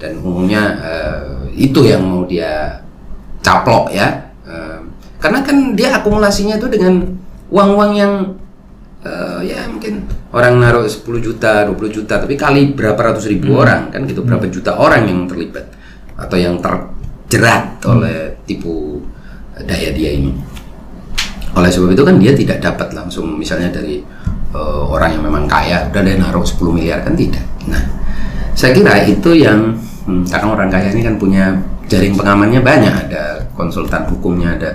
Dan 0.01 0.17
umumnya 0.17 0.81
eh, 0.81 1.61
itu 1.61 1.85
yang 1.85 2.01
mau 2.01 2.25
dia 2.25 2.81
caplok 3.45 3.93
ya 3.93 4.26
karena 5.17 5.39
kan 5.41 5.73
dia 5.73 5.97
akumulasinya 5.97 6.61
itu 6.61 6.69
dengan 6.69 7.01
uang-uang 7.49 7.91
yang 7.97 8.13
eh, 9.01 9.39
ya 9.49 9.65
mungkin 9.65 10.05
orang 10.35 10.61
naruh 10.61 10.85
10 10.85 11.01
juta, 11.17 11.65
20 11.65 11.97
juta, 11.97 12.21
tapi 12.21 12.37
kali 12.37 12.77
berapa 12.77 12.97
ratus 12.97 13.25
ribu 13.31 13.57
orang 13.57 13.89
kan 13.89 14.05
gitu, 14.05 14.21
berapa 14.21 14.45
juta 14.51 14.77
orang 14.77 15.09
yang 15.09 15.25
terlibat 15.25 15.65
atau 16.17 16.37
yang 16.37 16.61
terjerat 16.61 17.81
oleh 17.85 18.37
tipu 18.45 19.01
daya 19.57 19.89
dia 19.93 20.13
ini. 20.13 20.33
Oleh 21.57 21.73
sebab 21.73 21.97
itu 21.97 22.03
kan 22.05 22.21
dia 22.21 22.37
tidak 22.37 22.61
dapat 22.61 22.93
langsung 22.93 23.33
misalnya 23.33 23.73
dari 23.73 24.05
eh, 24.53 24.83
orang 24.85 25.17
yang 25.17 25.23
memang 25.25 25.49
kaya 25.49 25.89
udah 25.89 26.01
dia 26.05 26.17
naruh 26.21 26.45
10 26.45 26.61
miliar 26.69 27.01
kan 27.01 27.17
tidak. 27.17 27.41
Nah, 27.65 27.81
saya 28.53 28.73
kira 28.73 29.01
itu 29.05 29.33
yang 29.33 29.73
hmm, 30.05 30.29
karena 30.29 30.47
orang 30.53 30.69
kaya 30.69 30.93
ini 30.93 31.01
kan 31.01 31.17
punya 31.17 31.57
jaring 31.87 32.13
pengamannya 32.19 32.61
banyak, 32.61 32.93
ada 33.07 33.47
konsultan 33.55 34.05
hukumnya, 34.11 34.55
ada 34.59 34.69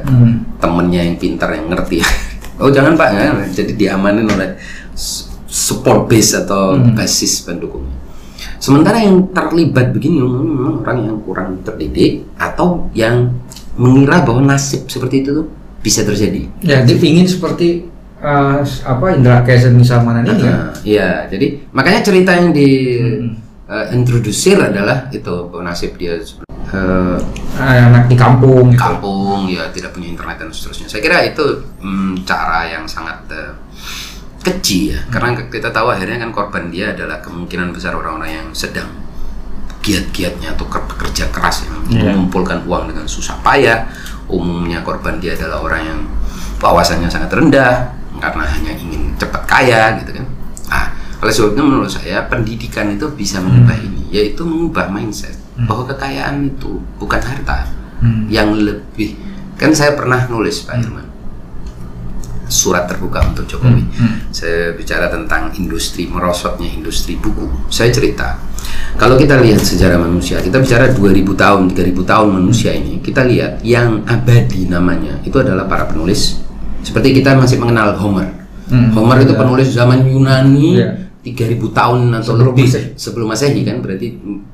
temennya 0.58 1.00
yang 1.06 1.16
pintar 1.20 1.52
yang 1.52 1.68
ngerti. 1.68 2.00
oh 2.62 2.72
jangan 2.72 2.96
pak, 2.96 3.08
ya. 3.12 3.30
jadi 3.52 3.72
diamanin 3.76 4.26
oleh 4.26 4.56
support 5.46 6.08
base 6.08 6.32
atau 6.42 6.80
basis 6.96 7.44
pendukungnya. 7.44 7.92
Sementara 8.62 9.02
yang 9.02 9.30
terlibat 9.34 9.90
begini 9.90 10.22
memang 10.22 10.86
orang 10.86 10.98
yang 11.02 11.16
kurang 11.26 11.50
terdidik 11.66 12.22
atau 12.38 12.86
yang 12.94 13.34
mengira 13.74 14.22
bahwa 14.22 14.54
nasib 14.54 14.86
seperti 14.86 15.26
itu 15.26 15.30
tuh 15.42 15.46
bisa 15.82 16.06
terjadi. 16.06 16.46
Ya, 16.62 16.86
dia 16.86 16.94
ingin 16.94 17.26
seperti 17.26 17.90
eh, 18.22 18.58
apa 18.62 19.04
Indra 19.18 19.42
Kesen 19.42 19.74
Nisamanan 19.74 20.22
ini 20.30 20.42
ya. 20.46 20.58
Iya, 20.86 21.10
jadi 21.26 21.46
makanya 21.74 22.00
cerita 22.06 22.30
yang 22.38 22.54
di 22.54 22.68
Hmm. 23.02 23.34
eh, 23.66 23.86
introdusir 23.98 24.62
adalah 24.62 25.10
itu 25.10 25.34
nasib 25.58 25.98
dia 25.98 26.14
eh, 26.14 26.22
Eh, 26.72 27.18
anak 27.60 28.08
di 28.08 28.16
kampung 28.16 28.72
gitu. 28.72 28.80
kampung 28.80 29.44
ya 29.44 29.68
tidak 29.68 29.92
punya 29.92 30.08
internet 30.08 30.40
dan 30.40 30.48
seterusnya. 30.48 30.88
Saya 30.88 31.04
kira 31.04 31.20
itu 31.20 31.44
mm, 31.78 32.24
cara 32.24 32.64
yang 32.64 32.88
sangat 32.88 33.28
eh, 33.28 33.52
keji 34.40 34.96
ya, 34.96 35.00
karena 35.12 35.36
kita 35.46 35.68
tahu 35.68 35.92
akhirnya 35.92 36.16
kan 36.18 36.32
korban 36.32 36.72
dia 36.72 36.96
adalah 36.96 37.20
kemungkinan 37.20 37.70
besar 37.70 37.92
orang-orang 37.92 38.40
yang 38.40 38.48
sedang 38.56 38.88
giat-giatnya 39.82 40.54
atau 40.54 40.64
ker- 40.66 40.86
bekerja 40.88 41.28
keras 41.28 41.66
yang 41.66 41.76
Iya. 41.92 42.14
mengumpulkan 42.16 42.64
uang 42.64 42.88
dengan 42.88 43.04
susah 43.04 43.36
payah. 43.44 43.84
Umumnya 44.32 44.80
korban 44.80 45.20
dia 45.20 45.36
adalah 45.36 45.60
orang 45.60 45.82
yang 45.84 46.00
wawasannya 46.56 47.10
sangat 47.10 47.34
rendah 47.34 47.90
karena 48.16 48.44
hanya 48.48 48.72
ingin 48.72 49.12
cepat 49.20 49.42
kaya 49.44 50.00
gitu 50.00 50.16
kan. 50.16 50.26
Ah, 50.70 50.86
oleh 51.20 51.28
sebab 51.28 51.52
itu 51.52 51.62
menurut 51.62 51.90
saya 51.90 52.24
pendidikan 52.30 52.88
itu 52.88 53.10
bisa 53.12 53.42
mengubah 53.42 53.76
ini, 53.76 54.08
yaitu 54.08 54.40
mengubah 54.46 54.88
mindset 54.88 55.36
bahwa 55.62 55.84
kekayaan 55.86 56.48
itu 56.48 56.78
bukan 56.96 57.20
harta 57.20 57.68
Hmm. 58.02 58.26
yang 58.26 58.50
lebih 58.52 59.14
kan 59.54 59.70
saya 59.70 59.94
pernah 59.94 60.26
nulis 60.26 60.66
Pak 60.66 60.74
Irman 60.76 61.06
surat 62.44 62.84
terbuka 62.84 63.22
untuk 63.24 63.46
Jokowi 63.46 63.86
saya 64.28 64.74
bicara 64.74 65.06
tentang 65.06 65.54
industri 65.54 66.04
merosotnya 66.04 66.66
industri 66.68 67.14
buku 67.14 67.46
saya 67.68 67.88
cerita 67.88 68.36
kalau 68.94 69.14
kita 69.14 69.38
lihat 69.38 69.56
sejarah 69.58 69.96
manusia 69.96 70.36
kita 70.38 70.58
bicara 70.58 70.90
2000 70.90 70.98
tahun 71.32 71.62
3000 71.70 72.02
tahun 72.04 72.28
manusia 72.34 72.74
ini 72.74 72.98
kita 72.98 73.22
lihat 73.22 73.62
yang 73.62 74.04
abadi 74.04 74.66
namanya 74.66 75.22
itu 75.22 75.38
adalah 75.38 75.64
para 75.64 75.86
penulis 75.86 76.42
seperti 76.82 77.16
kita 77.16 77.32
masih 77.32 77.56
mengenal 77.56 77.94
Homer 77.96 78.42
Hmm. 78.64 78.88
Homer 78.94 79.20
itu 79.20 79.30
Ya. 79.30 79.38
penulis 79.38 79.68
zaman 79.70 80.00
Yunani 80.02 80.68
Ya. 80.74 80.90
3000 81.22 81.70
tahun 81.70 82.00
atau 82.12 82.34
Sebelum 82.34 82.50
lebih 82.50 82.66
Masehi. 82.66 82.86
sebelum 82.98 83.26
Masehi 83.30 83.60
kan 83.62 83.76
berarti 83.78 84.08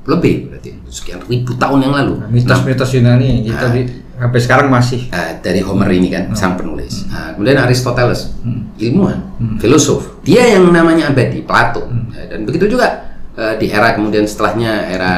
lebih 0.05 0.33
berarti 0.47 0.69
sekian 0.85 1.19
ribu 1.25 1.57
tahun 1.57 1.79
yang 1.81 1.93
lalu 1.97 2.13
Nah, 2.21 2.29
mitos-mitos 2.29 2.93
Yunani 2.93 3.41
kita 3.41 3.73
di, 3.73 3.81
sampai 4.13 4.39
sekarang 4.39 4.67
masih 4.69 5.09
Eh, 5.09 5.41
dari 5.41 5.61
Homer 5.61 5.89
ini 5.89 6.07
kan 6.07 6.29
sang 6.31 6.53
penulis. 6.53 7.09
Nah, 7.09 7.33
kemudian 7.33 7.57
Aristoteles, 7.57 8.37
Hmm. 8.41 8.69
ilmuwan, 8.75 9.17
filosof. 9.57 10.21
Dia 10.21 10.45
yang 10.45 10.69
namanya 10.69 11.09
abadi, 11.09 11.41
Plato. 11.41 11.89
Eh, 12.13 12.29
dan 12.29 12.45
begitu 12.45 12.69
juga 12.69 13.17
eh, 13.33 13.55
di 13.55 13.65
era 13.65 13.95
kemudian 13.95 14.23
setelahnya 14.23 14.85
era 14.85 15.13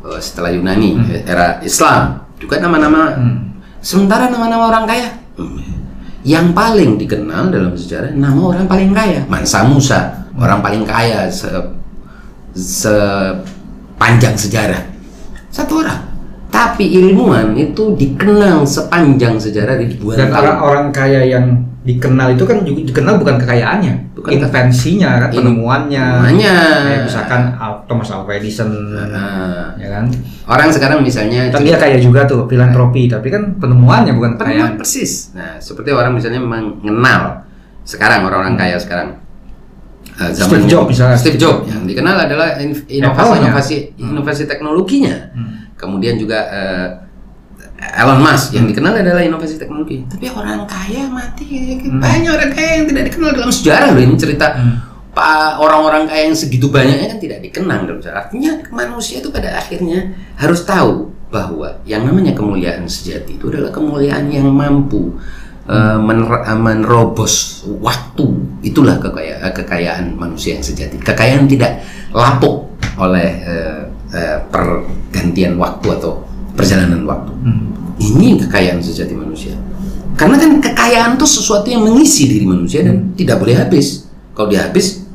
eh, 0.00 0.20
setelah 0.20 0.50
Yunani, 0.50 0.96
eh, 1.10 1.20
era 1.22 1.58
Islam 1.60 2.24
juga 2.36 2.56
nama-nama. 2.58 3.12
Sementara 3.80 4.30
nama-nama 4.30 4.70
orang 4.70 4.86
kaya 4.86 5.08
hmm, 5.36 5.60
yang 6.22 6.52
paling 6.52 6.96
dikenal 6.96 7.50
dalam 7.50 7.74
sejarah 7.74 8.08
nama 8.10 8.40
orang 8.40 8.64
paling 8.64 8.88
kaya, 8.90 9.26
Mansa 9.26 9.60
Musa, 9.60 10.13
orang 10.34 10.58
paling 10.60 10.82
kaya 10.82 11.26
se 11.26 11.50
sepanjang 12.54 14.34
sejarah. 14.34 14.82
Satu 15.50 15.82
orang. 15.82 16.00
Tapi 16.48 16.86
ilmuwan 16.94 17.50
itu 17.58 17.98
dikenal 17.98 18.62
sepanjang 18.62 19.34
sejarah 19.34 19.74
ribuan 19.74 20.14
dan 20.14 20.30
tahun. 20.30 20.38
orang-orang 20.38 20.86
kaya 20.94 21.26
yang 21.26 21.46
dikenal 21.82 22.30
itu 22.32 22.46
kan 22.46 22.62
juga 22.62 22.80
dikenal 22.86 23.14
bukan 23.18 23.36
kekayaannya, 23.42 24.14
Bukan 24.14 24.30
invensinya 24.38 25.18
kan, 25.18 25.34
In- 25.34 25.42
penemuannya. 25.42 26.06
Kayak 26.30 27.02
misalkan 27.04 27.42
Al- 27.58 27.82
Thomas 27.84 28.06
Alva 28.08 28.32
Edison, 28.32 28.70
Nah, 28.70 29.74
ya 29.76 29.88
kan. 29.90 30.06
orang 30.46 30.70
sekarang 30.70 31.02
misalnya 31.02 31.50
Kan 31.50 31.66
dia 31.66 31.74
kaya 31.74 31.98
juga 31.98 32.22
tuh 32.24 32.46
filantropi, 32.46 33.10
tapi 33.10 33.28
kan 33.28 33.58
penemuannya 33.58 34.14
bukan 34.14 34.38
penemuan 34.38 34.78
kekayaan. 34.78 34.78
persis. 34.78 35.34
Nah, 35.34 35.58
seperti 35.58 35.90
orang 35.90 36.14
misalnya 36.14 36.38
mengenal 36.38 37.42
sekarang 37.82 38.22
orang-orang 38.24 38.54
kaya 38.54 38.78
sekarang. 38.78 39.18
Eh, 40.16 40.30
Steve 40.32 40.64
Jobs 40.64 40.88
misalnya. 40.90 41.16
Steve 41.16 41.36
Jobs 41.36 41.66
yang 41.66 41.82
dikenal 41.82 42.16
adalah 42.20 42.58
in- 42.58 42.74
Know-how-nya. 42.74 43.50
inovasi-inovasi 43.50 43.76
inovasi 43.96 44.42
teknologinya. 44.44 45.16
Hmm. 45.30 45.52
Kemudian 45.74 46.14
juga 46.16 46.38
eh, 46.46 46.88
Elon 47.94 48.16
Musk 48.18 48.52
yang 48.52 48.64
dikenal 48.64 48.96
adalah 48.96 49.20
inovasi 49.20 49.54
teknologi. 49.54 50.06
Tapi 50.06 50.30
orang 50.30 50.64
kaya 50.64 51.04
mati 51.06 51.76
banyak 51.84 52.30
orang 52.30 52.50
kaya 52.50 52.70
yang 52.78 52.86
tidak 52.88 53.04
dikenal 53.08 53.30
dalam 53.32 53.50
sejarah 53.50 53.88
loh 53.92 54.00
ini 54.00 54.14
cerita 54.14 54.46
Hmm. 54.54 54.76
Pak 55.14 55.62
orang-orang 55.62 56.10
kaya 56.10 56.26
yang 56.26 56.34
segitu 56.34 56.66
banyaknya 56.66 57.06
kan 57.06 57.18
tidak 57.18 57.38
dikenang 57.38 57.86
dalam 57.86 58.02
sejarah. 58.02 58.26
Artinya 58.26 58.50
manusia 58.68 59.22
itu 59.22 59.30
pada 59.30 59.54
akhirnya 59.54 60.10
harus 60.34 60.66
tahu 60.66 61.14
bahwa 61.30 61.78
yang 61.82 62.02
namanya 62.02 62.34
kemuliaan 62.34 62.82
sejati 62.84 63.38
itu 63.38 63.46
adalah 63.46 63.70
kemuliaan 63.70 64.26
yang 64.26 64.46
mampu 64.46 65.14
eh, 65.68 65.98
mener- 66.00 66.44
eh, 66.44 66.58
menerobos 66.58 67.64
waktu. 67.80 68.24
Itulah 68.64 68.96
kekayaan, 69.00 69.52
kekayaan 69.52 70.04
manusia 70.16 70.56
yang 70.56 70.64
sejati. 70.64 70.96
Kekayaan 71.00 71.44
tidak 71.48 71.84
lapuk 72.12 72.72
oleh 72.96 73.28
eh, 73.44 73.80
eh, 74.14 74.38
pergantian 74.48 75.58
waktu 75.60 75.86
atau 76.00 76.24
perjalanan 76.54 77.02
waktu. 77.04 77.32
Hmm. 77.44 77.64
Ini 77.98 78.42
kekayaan 78.46 78.82
sejati 78.82 79.14
manusia. 79.14 79.54
Karena 80.14 80.38
kan 80.38 80.62
kekayaan 80.62 81.18
itu 81.18 81.26
sesuatu 81.26 81.66
yang 81.66 81.82
mengisi 81.82 82.30
diri 82.30 82.46
manusia 82.46 82.86
dan 82.86 83.10
tidak 83.18 83.42
boleh 83.42 83.58
habis. 83.58 84.06
Kalau 84.34 84.46
dia 84.50 84.66
habis, 84.66 85.06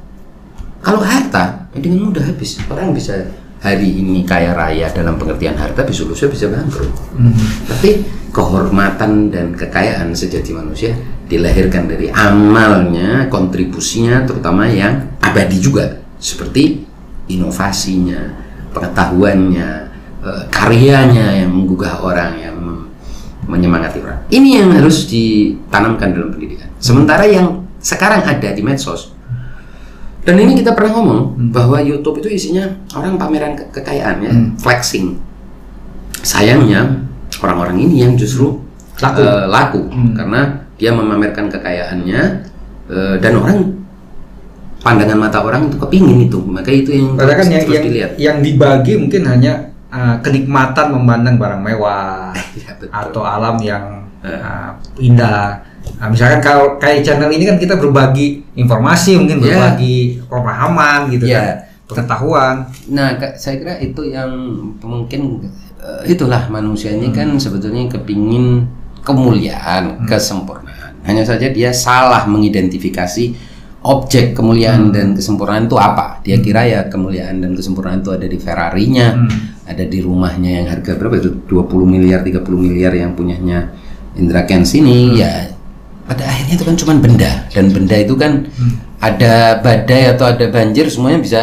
kalau 0.84 1.00
harta 1.04 1.68
ya 1.72 1.80
dengan 1.80 2.12
mudah 2.12 2.24
habis. 2.24 2.60
Orang 2.68 2.92
bisa 2.92 3.16
hari 3.60 4.00
ini 4.00 4.24
kaya 4.24 4.56
raya 4.56 4.88
dalam 4.92 5.20
pengertian 5.20 5.60
harta, 5.60 5.84
besok 5.84 6.16
lusa 6.16 6.32
bisa 6.32 6.48
bangkrut. 6.48 6.92
Hmm. 7.16 7.36
Tapi 7.68 8.08
kehormatan 8.32 9.34
dan 9.34 9.52
kekayaan 9.52 10.16
sejati 10.16 10.56
manusia 10.56 10.96
dilahirkan 11.28 11.86
dari 11.86 12.08
amalnya, 12.10 13.28
kontribusinya, 13.28 14.24
terutama 14.26 14.66
yang 14.66 15.20
abadi 15.22 15.60
juga, 15.60 16.02
seperti 16.18 16.88
inovasinya, 17.30 18.34
pengetahuannya, 18.74 19.70
eh, 20.24 20.44
karyanya 20.50 21.44
yang 21.46 21.52
menggugah 21.54 22.02
orang, 22.02 22.34
yang 22.42 22.58
menyemangati 23.46 24.00
orang. 24.02 24.20
Ini 24.30 24.50
yang 24.62 24.70
harus 24.78 25.10
ditanamkan 25.10 26.14
dalam 26.14 26.30
pendidikan. 26.34 26.70
Sementara 26.78 27.26
yang 27.26 27.66
sekarang 27.82 28.24
ada 28.24 28.50
di 28.54 28.62
medsos, 28.62 29.14
dan 30.30 30.38
ini 30.38 30.54
kita 30.56 30.72
pernah 30.72 30.94
ngomong 30.94 31.22
bahwa 31.50 31.82
YouTube 31.82 32.22
itu 32.22 32.30
isinya 32.30 32.62
orang 32.94 33.18
pameran 33.18 33.58
ke- 33.58 33.74
kekayaan 33.74 34.22
ya, 34.22 34.30
flexing. 34.58 35.18
Sayangnya 36.20 37.02
orang-orang 37.40 37.82
ini 37.82 38.04
yang 38.04 38.14
justru 38.14 38.62
Laku. 39.00 39.18
eh, 39.18 39.46
laku. 39.48 39.82
Hmm. 39.88 40.14
karena 40.14 40.42
dia 40.76 40.92
memamerkan 40.92 41.50
kekayaannya 41.50 42.22
eh, 42.88 43.16
dan 43.18 43.34
orang 43.36 43.58
pandangan 44.80 45.18
mata 45.18 45.40
orang 45.40 45.66
itu 45.66 45.76
kepingin 45.78 46.30
itu. 46.30 46.40
Maka 46.40 46.70
itu 46.70 46.94
yang 46.94 47.16
Padahal 47.16 47.36
kan 47.36 47.38
terus- 47.42 47.50
yang, 47.50 47.64
terus 47.64 47.74
yang, 47.74 47.86
dilihat. 47.86 48.12
yang 48.16 48.38
dibagi 48.40 48.94
mungkin 48.96 49.22
hanya 49.26 49.54
uh, 49.90 50.16
kenikmatan 50.22 50.94
memandang 50.94 51.36
barang 51.36 51.60
mewah 51.60 52.32
Ya, 52.62 52.78
betul. 52.78 52.88
atau 52.92 53.22
alam 53.26 53.56
yang 53.60 54.06
uh, 54.22 54.78
indah. 54.96 55.64
Nah, 55.98 56.08
misalkan 56.08 56.40
kalau 56.40 56.78
kayak 56.78 57.02
channel 57.02 57.32
ini 57.32 57.44
kan 57.44 57.58
kita 57.58 57.76
berbagi 57.76 58.46
informasi, 58.54 59.18
mungkin 59.18 59.40
Ya. 59.40 59.58
berbagi 59.58 60.22
pemahaman 60.30 61.10
gitu 61.10 61.26
Ya. 61.26 61.40
kan, 61.42 61.56
pengetahuan. 61.90 62.56
Nah, 62.92 63.08
saya 63.34 63.56
kira 63.58 63.74
itu 63.80 64.02
yang 64.06 64.30
mungkin 64.80 65.42
eh, 65.80 66.12
itulah 66.12 66.52
manusia 66.52 66.92
ini 66.92 67.10
kan 67.10 67.34
sebetulnya 67.36 67.88
kepingin 67.90 68.68
kemuliaan, 69.02 70.04
kesempurnaan. 70.06 71.02
Hanya 71.04 71.24
saja 71.24 71.48
dia 71.50 71.72
salah 71.72 72.28
mengidentifikasi 72.28 73.32
objek 73.80 74.36
kemuliaan 74.36 74.92
dan 74.92 75.16
kesempurnaan 75.16 75.66
itu 75.66 75.80
apa. 75.80 76.20
Dia 76.22 76.38
kira 76.38 76.68
ya 76.68 76.86
kemuliaan 76.86 77.40
dan 77.40 77.56
kesempurnaan 77.56 78.04
itu 78.04 78.12
ada 78.12 78.28
di 78.28 78.36
Ferrarinya, 78.36 79.08
Hmm. 79.16 79.32
ada 79.66 79.84
di 79.88 80.00
rumahnya 80.04 80.52
yang 80.62 80.68
harga 80.68 81.00
berapa 81.00 81.16
itu 81.16 81.32
20 81.48 81.88
miliar, 81.88 82.20
30 82.22 82.60
miliar 82.60 82.92
yang 82.92 83.16
punyanya 83.16 83.72
Indra 84.20 84.44
Kents 84.44 84.76
ini 84.76 85.16
ya 85.16 85.48
pada 86.10 86.26
akhirnya 86.26 86.58
itu 86.58 86.66
kan 86.66 86.76
cuma 86.76 86.94
benda. 86.98 87.32
Dan 87.54 87.70
benda 87.70 87.96
itu 87.96 88.18
kan 88.18 88.50
ada 88.98 89.62
badai 89.62 90.10
atau 90.10 90.26
ada 90.26 90.50
banjir 90.50 90.90
semuanya 90.90 91.22
bisa 91.22 91.42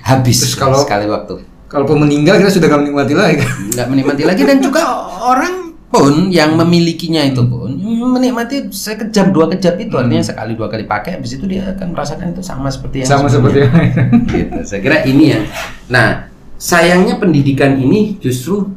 habis 0.00 0.38
Terus 0.40 0.54
kalau- 0.54 0.80
sekali 0.80 1.04
waktu. 1.04 1.42
Kalaupun 1.66 1.98
meninggal 1.98 2.38
kita 2.38 2.48
sudah 2.48 2.70
nggak 2.70 2.80
menikmati 2.80 3.12
lagi. 3.12 3.42
nggak 3.74 3.86
menikmati 3.90 4.22
lagi. 4.22 4.42
Dan 4.46 4.62
juga 4.62 4.80
orang 5.20 5.54
pun 5.86 6.30
yang 6.30 6.54
memilikinya 6.54 7.22
itu 7.22 7.42
pun 7.42 7.74
menikmati 8.14 8.70
sekejap 8.70 9.34
dua 9.34 9.50
kejap 9.50 9.74
itu. 9.76 9.92
Artinya 9.92 10.22
sekali 10.22 10.54
dua 10.54 10.66
kali 10.66 10.86
pakai 10.86 11.18
habis 11.18 11.34
itu 11.34 11.44
dia 11.44 11.66
akan 11.68 11.90
merasakan 11.90 12.30
itu 12.30 12.40
sama 12.40 12.70
seperti 12.70 13.02
yang 13.02 13.08
Sama 13.10 13.26
seperti 13.26 13.58
yang 13.66 13.74
gitu. 14.30 14.58
Saya 14.62 14.80
kira 14.80 14.98
ini 15.04 15.24
yang 15.34 15.42
nah 15.86 16.30
sayangnya 16.56 17.18
pendidikan 17.18 17.76
ini 17.76 18.16
justru 18.16 18.70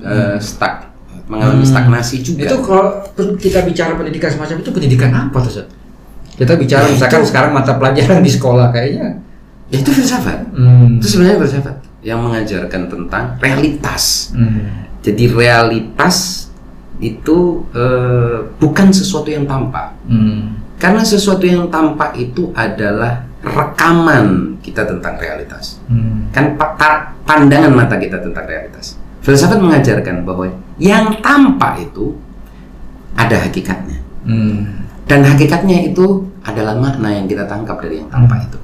eh, 0.00 0.40
stuck 0.40 0.89
mengalami 1.30 1.62
stagnasi 1.62 2.26
juga. 2.26 2.50
Itu 2.50 2.58
kalau 2.66 3.06
kita 3.38 3.62
bicara 3.62 3.94
pendidikan 3.94 4.34
semacam 4.34 4.56
itu 4.58 4.70
pendidikan 4.74 5.10
apa 5.14 5.38
tuh? 5.46 5.62
Kita 6.34 6.58
bicara 6.58 6.88
Ya, 6.88 6.92
misalkan 6.98 7.22
itu- 7.22 7.28
sekarang 7.30 7.50
mata 7.54 7.72
pelajaran 7.78 8.18
di 8.20 8.30
sekolah 8.32 8.74
kayaknya. 8.74 9.22
Ya, 9.70 9.78
itu 9.78 9.90
filsafat. 9.94 10.50
Hmm. 10.50 10.98
Itu 10.98 11.06
sebenarnya 11.06 11.38
filsafat 11.46 11.76
yang 12.02 12.18
mengajarkan 12.26 12.82
tentang 12.90 13.24
realitas. 13.38 14.34
Hmm. 14.34 14.90
Jadi 15.00 15.30
realitas 15.30 16.48
itu 17.00 17.64
eh, 17.72 18.36
bukan 18.58 18.88
sesuatu 18.90 19.30
yang 19.30 19.46
tampak. 19.46 19.94
Hmm. 20.10 20.58
Karena 20.80 21.04
sesuatu 21.04 21.44
yang 21.44 21.68
tampak 21.70 22.16
itu 22.18 22.50
adalah 22.56 23.24
rekaman 23.40 24.56
kita 24.60 24.84
tentang 24.84 25.16
realitas. 25.16 25.80
Hmm. 25.88 26.28
Kan 26.32 26.56
pandangan 27.24 27.72
mata 27.72 27.96
kita 27.96 28.20
tentang 28.20 28.44
realitas. 28.44 28.99
Filsafat 29.20 29.60
mengajarkan 29.60 30.24
bahwa 30.24 30.48
yang 30.80 31.20
tampak 31.20 31.84
itu 31.84 32.16
ada 33.16 33.36
hakikatnya. 33.36 34.00
Hmm. 34.24 34.88
Dan 35.04 35.26
hakikatnya 35.26 35.90
itu 35.92 36.24
adalah 36.46 36.78
makna 36.78 37.12
yang 37.12 37.26
kita 37.28 37.44
tangkap 37.44 37.82
dari 37.82 38.00
yang 38.00 38.08
tampak 38.08 38.48
itu. 38.48 38.58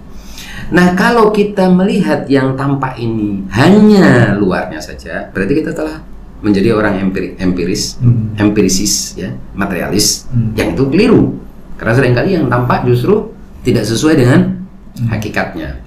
Nah, 0.73 0.99
kalau 0.99 1.31
kita 1.31 1.71
melihat 1.71 2.27
yang 2.27 2.59
tampak 2.59 2.99
ini 2.99 3.45
hanya 3.55 4.35
luarnya 4.35 4.83
saja, 4.83 5.31
berarti 5.31 5.63
kita 5.63 5.71
telah 5.71 6.03
menjadi 6.43 6.75
orang 6.75 7.01
empiri- 7.01 7.35
empiris, 7.39 7.99
Hmm. 8.01 8.35
empirisis, 8.37 9.17
ya, 9.17 9.31
materialis, 9.55 10.27
Hmm. 10.31 10.53
yang 10.59 10.75
itu 10.75 10.85
keliru. 10.91 11.37
Karena 11.77 11.93
sering 11.93 12.15
kali 12.17 12.35
yang 12.35 12.47
tampak 12.49 12.83
justru 12.89 13.31
tidak 13.63 13.85
sesuai 13.85 14.15
dengan 14.17 14.65
hakikatnya. 15.11 15.83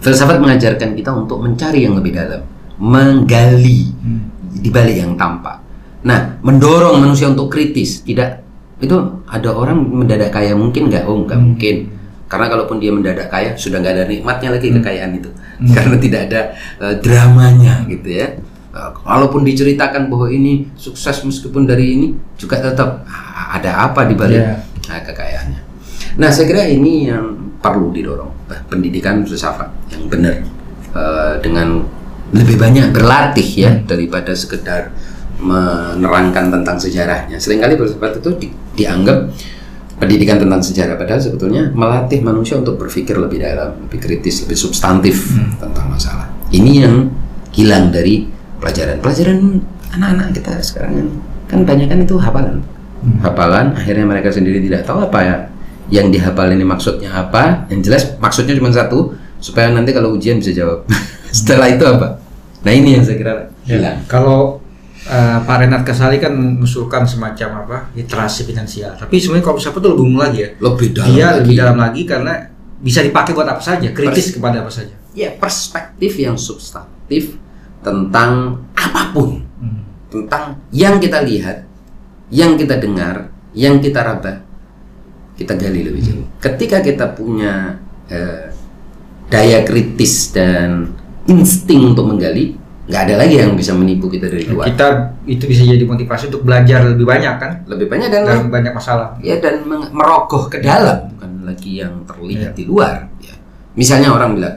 Filsafat 0.00 0.40
mengajarkan 0.40 0.96
kita 0.96 1.10
untuk 1.12 1.44
mencari 1.44 1.84
yang 1.84 1.94
lebih 1.94 2.16
dalam, 2.16 2.40
menggali 2.80 3.92
Hmm. 4.00 4.32
di 4.50 4.68
balik 4.72 4.96
yang 4.96 5.12
tampak. 5.14 5.60
Nah, 6.00 6.40
mendorong 6.40 6.96
manusia 6.96 7.28
untuk 7.28 7.52
kritis, 7.52 8.00
tidak 8.00 8.40
itu 8.80 8.96
ada 9.28 9.52
orang 9.52 9.76
mendadak 9.76 10.32
kaya 10.32 10.56
mungkin 10.56 10.88
nggak? 10.88 11.04
Oh, 11.04 11.20
nggak 11.22 11.36
mungkin. 11.36 11.76
Karena 12.24 12.48
kalaupun 12.48 12.80
dia 12.80 12.88
mendadak 12.88 13.28
kaya, 13.28 13.52
sudah 13.52 13.78
nggak 13.78 13.94
ada 14.00 14.04
nikmatnya 14.08 14.48
lagi 14.56 14.72
kekayaan 14.72 15.12
itu, 15.12 15.28
karena 15.76 15.96
tidak 16.00 16.20
ada 16.32 16.40
eh, 16.80 16.94
dramanya, 16.98 17.84
gitu 17.84 18.08
ya. 18.08 18.26
Kalaupun 19.04 19.42
diceritakan 19.42 20.06
bahwa 20.08 20.30
ini 20.30 20.70
sukses 20.78 21.26
meskipun 21.26 21.66
dari 21.66 21.98
ini, 21.98 22.08
juga 22.38 22.62
tetap 22.62 23.04
ah, 23.04 23.58
ada 23.60 23.90
apa 23.90 24.08
di 24.08 24.14
balik 24.16 24.40
Iya. 24.40 24.54
nah, 24.88 25.00
kekayaannya. 25.04 25.60
Nah, 26.16 26.30
saya 26.32 26.46
kira 26.48 26.64
ini 26.64 27.10
yang 27.10 27.34
perlu 27.60 27.92
didorong, 27.92 28.30
pendidikan 28.66 29.20
filsafat 29.22 29.68
yang 29.92 30.08
benar 30.08 30.40
Eh, 30.90 31.34
dengan 31.38 31.86
lebih 32.30 32.56
banyak 32.56 32.94
berlatih 32.94 33.48
ya 33.58 33.72
daripada 33.82 34.30
sekedar 34.34 34.94
menerangkan 35.40 36.52
tentang 36.52 36.76
sejarahnya. 36.76 37.40
Seringkali 37.40 37.74
filsafat 37.74 38.20
itu 38.20 38.30
di- 38.36 38.54
dianggap 38.76 39.32
pendidikan 40.00 40.40
tentang 40.40 40.64
sejarah 40.64 40.96
padahal 40.96 41.20
sebetulnya 41.20 41.68
melatih 41.76 42.24
manusia 42.24 42.56
untuk 42.56 42.80
berpikir 42.80 43.16
lebih 43.16 43.40
dalam, 43.44 43.84
lebih 43.88 44.00
kritis, 44.00 44.44
lebih 44.44 44.56
substantif 44.56 45.36
tentang 45.60 45.86
masalah. 45.92 46.28
Ini 46.52 46.72
yang 46.86 47.08
hilang 47.52 47.92
dari 47.92 48.28
pelajaran. 48.60 49.00
Pelajaran 49.04 49.60
anak-anak 49.92 50.28
kita 50.36 50.52
sekarang 50.62 50.92
kan, 50.96 51.08
kan 51.50 51.60
banyak 51.66 51.86
kan 51.90 51.98
itu 52.04 52.16
hafalan. 52.16 52.62
Hafalan 53.24 53.66
akhirnya 53.74 54.04
mereka 54.04 54.28
sendiri 54.28 54.60
tidak 54.60 54.84
tahu 54.84 55.08
apa 55.08 55.18
ya 55.24 55.36
yang 55.90 56.12
dihafal 56.12 56.48
ini 56.52 56.64
maksudnya 56.64 57.10
apa. 57.12 57.66
Yang 57.72 57.80
jelas 57.90 58.02
maksudnya 58.20 58.54
cuma 58.56 58.70
satu 58.72 59.16
supaya 59.40 59.68
nanti 59.68 59.90
kalau 59.90 60.12
ujian 60.12 60.38
bisa 60.38 60.52
jawab. 60.52 60.84
Setelah 61.32 61.68
itu 61.68 61.82
apa? 61.82 62.20
Nah, 62.60 62.72
ini 62.72 62.94
yang 62.94 63.02
saya 63.02 63.16
kira 63.16 63.34
hilang. 63.64 64.04
Kalau 64.04 64.60
uh, 65.06 65.38
Pak 65.40 65.56
Renat 65.58 65.82
Kasali 65.82 66.20
kan 66.20 66.30
mengusulkan 66.30 67.02
semacam 67.02 67.64
apa 67.64 67.76
literasi 67.92 68.44
finansial. 68.44 68.94
Tapi 68.94 69.16
sebenarnya 69.16 69.42
kalau 69.42 69.56
filsafat 69.56 69.80
itu 69.80 69.88
lebih 69.90 70.04
umum 70.04 70.18
lagi 70.20 70.38
ya. 70.38 70.48
Lebih 70.58 70.88
dalam 70.92 71.08
Dia 71.08 71.24
lagi. 71.24 71.36
lebih 71.40 71.54
dalam 71.56 71.76
lagi 71.76 72.02
karena 72.04 72.34
bisa 72.76 73.00
dipakai 73.00 73.32
buat 73.32 73.44
apa 73.44 73.60
saja, 73.60 73.88
kritis 73.90 74.32
kepada 74.32 74.60
apa 74.60 74.68
saja. 74.68 74.96
ya 75.10 75.34
perspektif 75.34 76.14
yang 76.16 76.38
substantif 76.38 77.34
tentang 77.80 78.62
apa 78.72 79.10
pun 79.10 79.42
Hmm. 79.58 79.82
tentang 80.08 80.56
yang 80.70 80.96
kita 80.96 81.20
lihat 81.20 81.66
yang 82.30 82.54
kita 82.54 82.76
dengar 82.76 83.28
yang 83.52 83.76
kita 83.76 84.00
raba 84.00 84.40
kita 85.34 85.52
gali 85.52 85.82
lebih 85.82 86.00
jauh 86.00 86.24
ketika 86.38 86.78
kita 86.78 87.10
punya 87.10 87.76
eh, 88.06 88.49
daya 89.30 89.62
kritis 89.62 90.34
dan 90.34 90.90
insting 91.24 91.94
untuk 91.94 92.04
menggali 92.04 92.58
nggak 92.90 93.02
ada 93.06 93.14
lagi 93.22 93.38
yang 93.38 93.54
bisa 93.54 93.70
menipu 93.70 94.10
kita 94.10 94.26
dari 94.26 94.50
luar 94.50 94.66
Kita 94.66 94.86
itu 95.24 95.46
bisa 95.46 95.62
jadi 95.62 95.86
motivasi 95.86 96.26
untuk 96.26 96.42
belajar 96.42 96.82
lebih 96.84 97.06
banyak 97.06 97.34
kan 97.38 97.62
lebih 97.70 97.86
banyak 97.86 98.10
dan 98.10 98.26
dalam 98.26 98.50
banyak 98.50 98.74
masalah. 98.74 99.14
ya 99.22 99.38
dan 99.38 99.62
merogoh 99.94 100.50
ke 100.50 100.58
dalam 100.58 101.06
bukan 101.14 101.46
lagi 101.46 101.78
yang 101.78 102.02
terlihat 102.02 102.50
Iya. 102.50 102.58
di 102.58 102.64
luar 102.66 103.06
ya. 103.22 103.34
misalnya 103.78 104.10
orang 104.10 104.34
bilang 104.34 104.56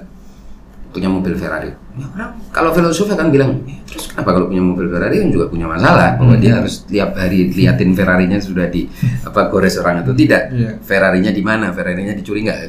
punya 0.90 1.14
mobil 1.14 1.38
Ferrari 1.38 1.70
ya 1.94 2.06
orang 2.10 2.32
kalau 2.50 2.74
filosof 2.74 3.06
akan 3.08 3.30
bilang 3.30 3.62
"Eh, 3.70 3.78
terus 3.86 4.10
kenapa 4.10 4.34
kalau 4.34 4.50
punya 4.50 4.64
mobil 4.66 4.90
Ferrari 4.90 5.22
kan 5.22 5.30
juga 5.30 5.46
punya 5.46 5.70
masalah 5.70 6.18
bahwa 6.18 6.36
dia 6.38 6.58
harus 6.58 6.82
tiap 6.84 7.14
hari 7.14 7.54
liatin 7.54 7.94
Ferrarinya 7.94 8.42
sudah 8.42 8.66
di 8.66 8.90
apa 9.22 9.48
gores 9.48 9.78
orang 9.78 10.02
atau 10.02 10.12
tidak. 10.12 10.50
Iya. 10.50 10.82
Ferrarinya 10.82 11.30
di 11.30 11.42
mana? 11.46 11.70
Ferrarinya 11.70 12.18
dicuri 12.18 12.46
nggak? 12.46 12.60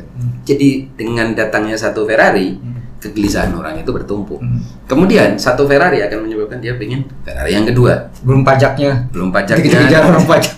Jadi 0.44 0.92
dengan 0.92 1.32
datangnya 1.32 1.74
satu 1.74 2.04
Ferrari 2.04 2.60
kegelisahan 3.00 3.52
orang 3.52 3.80
itu 3.80 3.92
bertumpuk. 3.92 4.40
Kemudian 4.84 5.36
satu 5.36 5.64
Ferrari 5.64 6.00
akan 6.00 6.24
menyebabkan 6.24 6.60
dia 6.60 6.72
ingin 6.74 7.04
Ferrari 7.20 7.52
yang 7.52 7.64
kedua. 7.64 8.12
Belum 8.24 8.40
pajaknya. 8.40 9.08
belum 9.08 9.28
Dikejar 9.28 9.60
pajaknya 9.60 9.98
orang 10.04 10.24
pajak. 10.32 10.54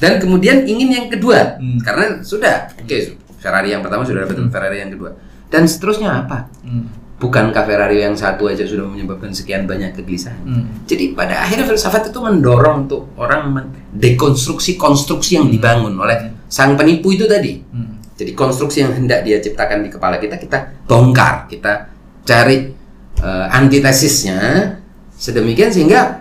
dan 0.00 0.12
kemudian 0.16 0.64
ingin 0.64 0.88
yang 0.88 1.06
kedua. 1.08 1.60
Hmm. 1.60 1.80
karena 1.80 2.20
sudah 2.24 2.72
oke 2.72 2.96
Ferrari 3.36 3.72
yang 3.72 3.84
pertama 3.84 4.04
sudah 4.04 4.24
dapat 4.24 4.36
Ferrari 4.48 4.80
yang 4.80 4.92
kedua. 4.92 5.12
Dan 5.46 5.64
seterusnya 5.64 6.24
apa? 6.24 6.48
Hmm. 6.64 6.88
Bukankah 7.16 7.64
Ferrari 7.64 8.04
yang 8.04 8.12
satu 8.12 8.52
aja 8.52 8.64
sudah 8.68 8.84
menyebabkan 8.84 9.32
sekian 9.32 9.64
banyak 9.64 9.96
kegelisahan 9.96 10.40
Hmm. 10.44 10.64
jadi 10.84 11.16
pada 11.16 11.44
akhirnya 11.48 11.64
filsafat 11.64 12.12
itu 12.12 12.18
mendorong 12.20 12.88
untuk 12.88 13.08
orang 13.16 13.72
dekonstruksi 13.96 14.76
konstruksi 14.76 15.40
yang 15.40 15.48
dibangun 15.48 15.96
oleh 15.96 16.32
sang 16.46 16.76
penipu 16.76 17.16
itu 17.16 17.24
tadi 17.24 17.60
Hmm. 17.72 17.96
jadi 18.16 18.36
konstruksi 18.36 18.84
yang 18.84 18.92
hendak 18.92 19.24
dia 19.24 19.40
ciptakan 19.40 19.84
di 19.84 19.88
kepala 19.88 20.20
kita 20.20 20.36
kita 20.36 20.84
bongkar 20.84 21.48
kita 21.48 21.88
cari 22.26 22.72
eh, 23.16 23.46
antitesisnya 23.48 24.76
sedemikian 25.16 25.72
sehingga 25.72 26.20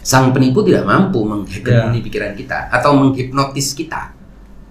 sang 0.00 0.32
penipu 0.32 0.64
tidak 0.64 0.88
mampu 0.88 1.20
menghegemoni 1.20 2.00
pikiran 2.00 2.32
kita 2.32 2.72
atau 2.72 2.96
menghipnotis 2.96 3.76
kita. 3.76 4.16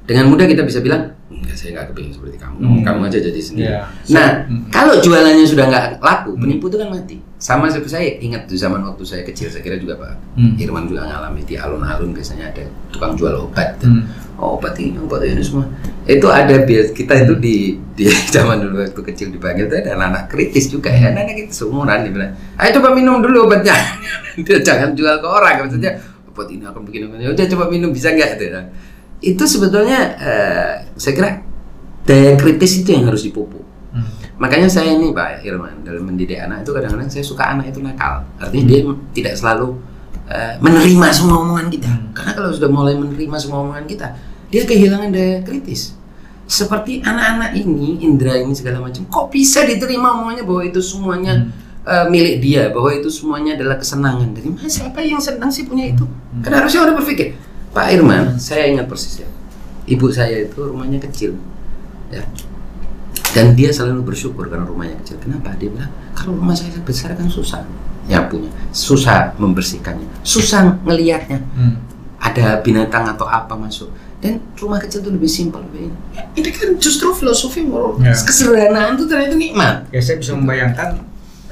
Dengan 0.08 0.34
mudah 0.34 0.50
kita 0.50 0.66
bisa 0.66 0.82
bilang 0.82 1.14
enggak 1.28 1.54
saya 1.54 1.70
nggak 1.74 1.88
kepingin 1.92 2.14
seperti 2.14 2.38
kamu 2.38 2.56
Hmm. 2.58 2.82
kamu 2.82 3.00
aja 3.06 3.20
jadi 3.20 3.40
sendiri 3.42 3.68
Iya. 3.68 3.84
nah 4.10 4.28
Hmm. 4.44 4.64
kalau 4.70 4.96
jualannya 4.98 5.44
sudah 5.44 5.66
nggak 5.66 5.86
laku 6.00 6.32
Hmm. 6.32 6.42
penipu 6.42 6.66
itu 6.66 6.78
kan 6.78 6.88
mati 6.90 7.16
sama 7.38 7.68
seperti 7.68 7.92
saya 7.92 8.08
ingat 8.18 8.42
di 8.46 8.56
zaman 8.56 8.80
waktu 8.82 9.04
saya 9.04 9.22
kecil 9.22 9.48
saya 9.48 9.60
kira 9.60 9.76
juga 9.76 9.96
pak 9.96 10.16
Hmm. 10.34 10.56
Irwan 10.56 10.86
juga 10.86 11.04
ngalami 11.04 11.44
di 11.44 11.54
alun-alun 11.54 12.10
biasanya 12.10 12.48
ada 12.48 12.64
tukang 12.90 13.14
jual 13.14 13.36
obat 13.44 13.76
Hmm. 13.80 14.08
oh, 14.36 14.56
obat 14.56 14.74
ini 14.76 14.96
obat 14.98 15.20
ini 15.22 15.42
semua 15.42 15.68
itu 16.04 16.24
ada 16.26 16.56
bias 16.62 16.92
kita 16.92 17.14
itu 17.20 17.36
di 17.36 17.56
di 17.92 18.08
zaman 18.32 18.58
dulu 18.58 18.80
waktu 18.80 19.02
kecil 19.04 19.28
dipanggil 19.30 19.68
itu 19.68 19.76
ada 19.78 19.94
anak-anak 19.94 20.24
kritis 20.28 20.72
juga 20.72 20.88
ya 20.88 21.12
anak-anak 21.12 21.44
itu 21.44 21.54
seumuran 21.58 22.08
dia 22.08 22.12
bilang 22.14 22.32
ayo 22.56 22.70
coba 22.80 22.90
minum 22.94 23.20
dulu 23.20 23.46
obatnya 23.46 23.76
dia 24.48 24.58
jangan 24.62 24.94
jual 24.94 25.18
ke 25.18 25.28
orang 25.28 25.66
maksudnya 25.66 25.92
obat 26.26 26.48
ini 26.48 26.64
akan 26.64 26.82
bikin 26.86 27.12
ya 27.12 27.28
udah 27.28 27.46
coba 27.50 27.66
minum 27.68 27.90
bisa 27.92 28.08
nggak 28.10 28.38
itu 28.38 28.46
itu 29.22 29.44
sebetulnya 29.50 30.00
eh, 30.22 30.74
saya 30.94 31.14
kira 31.18 31.32
daya 32.06 32.38
kritis 32.38 32.82
itu 32.82 32.94
yang 32.94 33.10
harus 33.10 33.26
dipupuk. 33.26 33.66
Hmm. 33.88 34.04
makanya 34.36 34.68
saya 34.68 34.94
ini 34.94 35.16
Pak 35.16 35.48
Irman 35.48 35.82
dalam 35.82 36.04
mendidik 36.06 36.38
anak 36.38 36.68
itu 36.68 36.76
kadang-kadang 36.76 37.10
saya 37.10 37.26
suka 37.26 37.44
anak 37.56 37.74
itu 37.74 37.82
nakal. 37.82 38.22
Artinya 38.38 38.66
dia 38.70 38.80
tidak 39.16 39.34
selalu 39.40 39.74
eh, 40.30 40.54
menerima 40.62 41.08
semua 41.10 41.42
omongan 41.42 41.68
kita. 41.74 41.90
Hmm. 41.90 42.14
karena 42.14 42.32
kalau 42.38 42.50
sudah 42.54 42.70
mulai 42.70 42.94
menerima 42.94 43.38
semua 43.42 43.66
omongan 43.66 43.90
kita 43.90 44.14
dia 44.54 44.64
kehilangan 44.64 45.10
daya 45.10 45.42
kritis. 45.42 45.98
Seperti 46.48 47.04
anak-anak 47.04 47.60
ini 47.60 48.00
Indra 48.08 48.40
ini 48.40 48.56
segala 48.56 48.80
macam 48.80 49.04
kok 49.10 49.28
bisa 49.28 49.68
diterima 49.68 50.16
omongannya 50.16 50.48
bahwa 50.48 50.64
itu 50.64 50.80
semuanya 50.80 51.50
eh, 51.84 52.06
milik 52.08 52.40
dia 52.40 52.70
bahwa 52.70 52.94
itu 52.94 53.10
semuanya 53.10 53.58
adalah 53.58 53.82
kesenangan? 53.82 54.30
Dari 54.32 54.48
mana 54.54 54.70
siapa 54.70 55.02
yang 55.02 55.20
senang 55.20 55.50
sih 55.50 55.66
punya 55.66 55.90
itu? 55.90 56.06
Kan 56.46 56.54
harusnya 56.54 56.86
orang 56.86 57.02
berpikir 57.02 57.47
Pak 57.78 57.94
Irman 57.94 58.42
saya 58.42 58.66
ingat 58.74 58.90
persis 58.90 59.22
ya 59.22 59.30
ibu 59.86 60.10
saya 60.10 60.50
itu 60.50 60.58
rumahnya 60.58 60.98
kecil 60.98 61.38
ya 62.10 62.26
dan 63.38 63.54
dia 63.54 63.70
selalu 63.70 64.02
bersyukur 64.02 64.50
karena 64.50 64.66
rumahnya 64.66 64.98
kecil. 65.04 65.22
Kenapa? 65.22 65.54
Dia 65.62 65.70
bilang 65.70 65.92
kalau 66.18 66.34
rumah 66.34 66.58
saya 66.58 66.74
besar 66.82 67.14
kan 67.14 67.30
susah 67.30 67.62
ya 68.08 68.24
punya, 68.26 68.50
susah 68.72 69.36
membersihkannya, 69.38 70.08
susah 70.26 70.80
ngelihatnya. 70.82 71.44
Hmm. 71.54 71.76
Ada 72.18 72.66
binatang 72.66 73.06
atau 73.14 73.30
apa 73.30 73.54
masuk. 73.54 73.94
Dan 74.18 74.42
rumah 74.58 74.82
kecil 74.82 75.06
itu 75.06 75.12
lebih 75.14 75.30
simpel, 75.30 75.62
lebih 75.70 75.92
ini. 75.92 75.96
Ini 76.34 76.50
kan 76.50 76.70
justru 76.82 77.14
filosofi 77.14 77.62
moral 77.62 78.02
Ya. 78.02 78.16
kesederhanaan 78.16 78.98
itu 78.98 79.06
ternyata 79.06 79.36
nikmat. 79.38 79.86
Ya 79.94 80.02
saya 80.02 80.18
bisa 80.18 80.34
membayangkan 80.34 80.98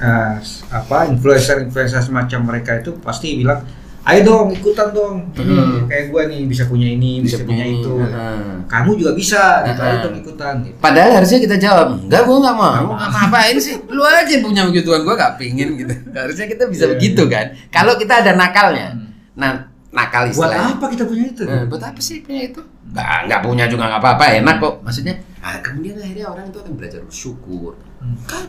eh, 0.02 0.34
apa 0.74 1.06
influencer-influencer 1.12 2.02
semacam 2.02 2.40
mereka 2.50 2.82
itu 2.82 2.98
pasti 2.98 3.38
bilang, 3.38 3.62
ayo 4.06 4.20
dong 4.22 4.46
ikutan 4.50 4.88
dong, 4.90 5.14
ini 5.34 5.50
Hmm. 5.50 5.84
kayak 5.84 6.04
gue 6.08 6.22
nih 6.26 6.40
bisa 6.46 6.62
punya 6.64 6.86
ini, 6.86 7.18
bisa, 7.18 7.42
punya 7.42 7.62
ini. 7.62 7.82
itu, 7.82 7.90
Heeh. 7.98 8.62
kamu 8.64 8.90
juga 8.94 9.12
bisa, 9.12 9.42
gitu, 9.64 9.80
ayo 9.80 9.96
dong 10.00 10.16
ikutan. 10.16 10.54
Gitu. 10.62 10.76
Padahal 10.78 11.10
harusnya 11.12 11.38
kita 11.40 11.56
jawab, 11.56 11.86
enggak 12.00 12.22
gua 12.22 12.36
nggak 12.40 12.56
mau, 12.56 12.70
Nggak 12.72 12.86
mau. 12.86 13.10
ngapain 13.18 13.56
sih, 13.56 13.74
lu 13.84 14.02
aja 14.02 14.34
punya 14.38 14.62
begituan, 14.64 15.02
gua 15.02 15.14
nggak 15.14 15.34
pingin 15.36 15.74
gitu. 15.76 15.90
Harusnya 16.12 16.46
kita 16.46 16.64
bisa 16.66 16.84
Iya, 16.84 16.92
begitu 16.92 17.22
kan. 17.26 17.46
Kalau 17.68 17.94
kita 17.94 18.14
ada 18.20 18.32
nakalnya, 18.32 18.94
Hmm. 18.94 19.10
nah 19.34 19.52
nakal 19.90 20.22
Buat 20.24 20.54
istilahnya. 20.54 20.70
apa 20.72 20.86
kita 20.86 21.04
punya 21.04 21.24
itu? 21.26 21.42
Eh, 21.42 21.64
buat 21.66 21.82
apa 21.82 21.98
sih 21.98 22.16
punya 22.20 22.42
itu? 22.46 22.60
Nggak, 22.86 23.18
nggak 23.26 23.40
punya 23.42 23.64
juga 23.66 23.82
nggak 23.88 24.00
apa-apa, 24.00 24.24
enak 24.36 24.56
kok. 24.56 24.74
Maksudnya, 24.80 25.14
ah, 25.40 25.58
kemudian 25.58 25.98
akhirnya 25.98 26.26
orang 26.26 26.46
itu 26.46 26.58
akan 26.60 26.72
belajar 26.74 27.00
bersyukur. 27.02 27.72
Hmm. 27.98 28.14
Kan 28.22 28.46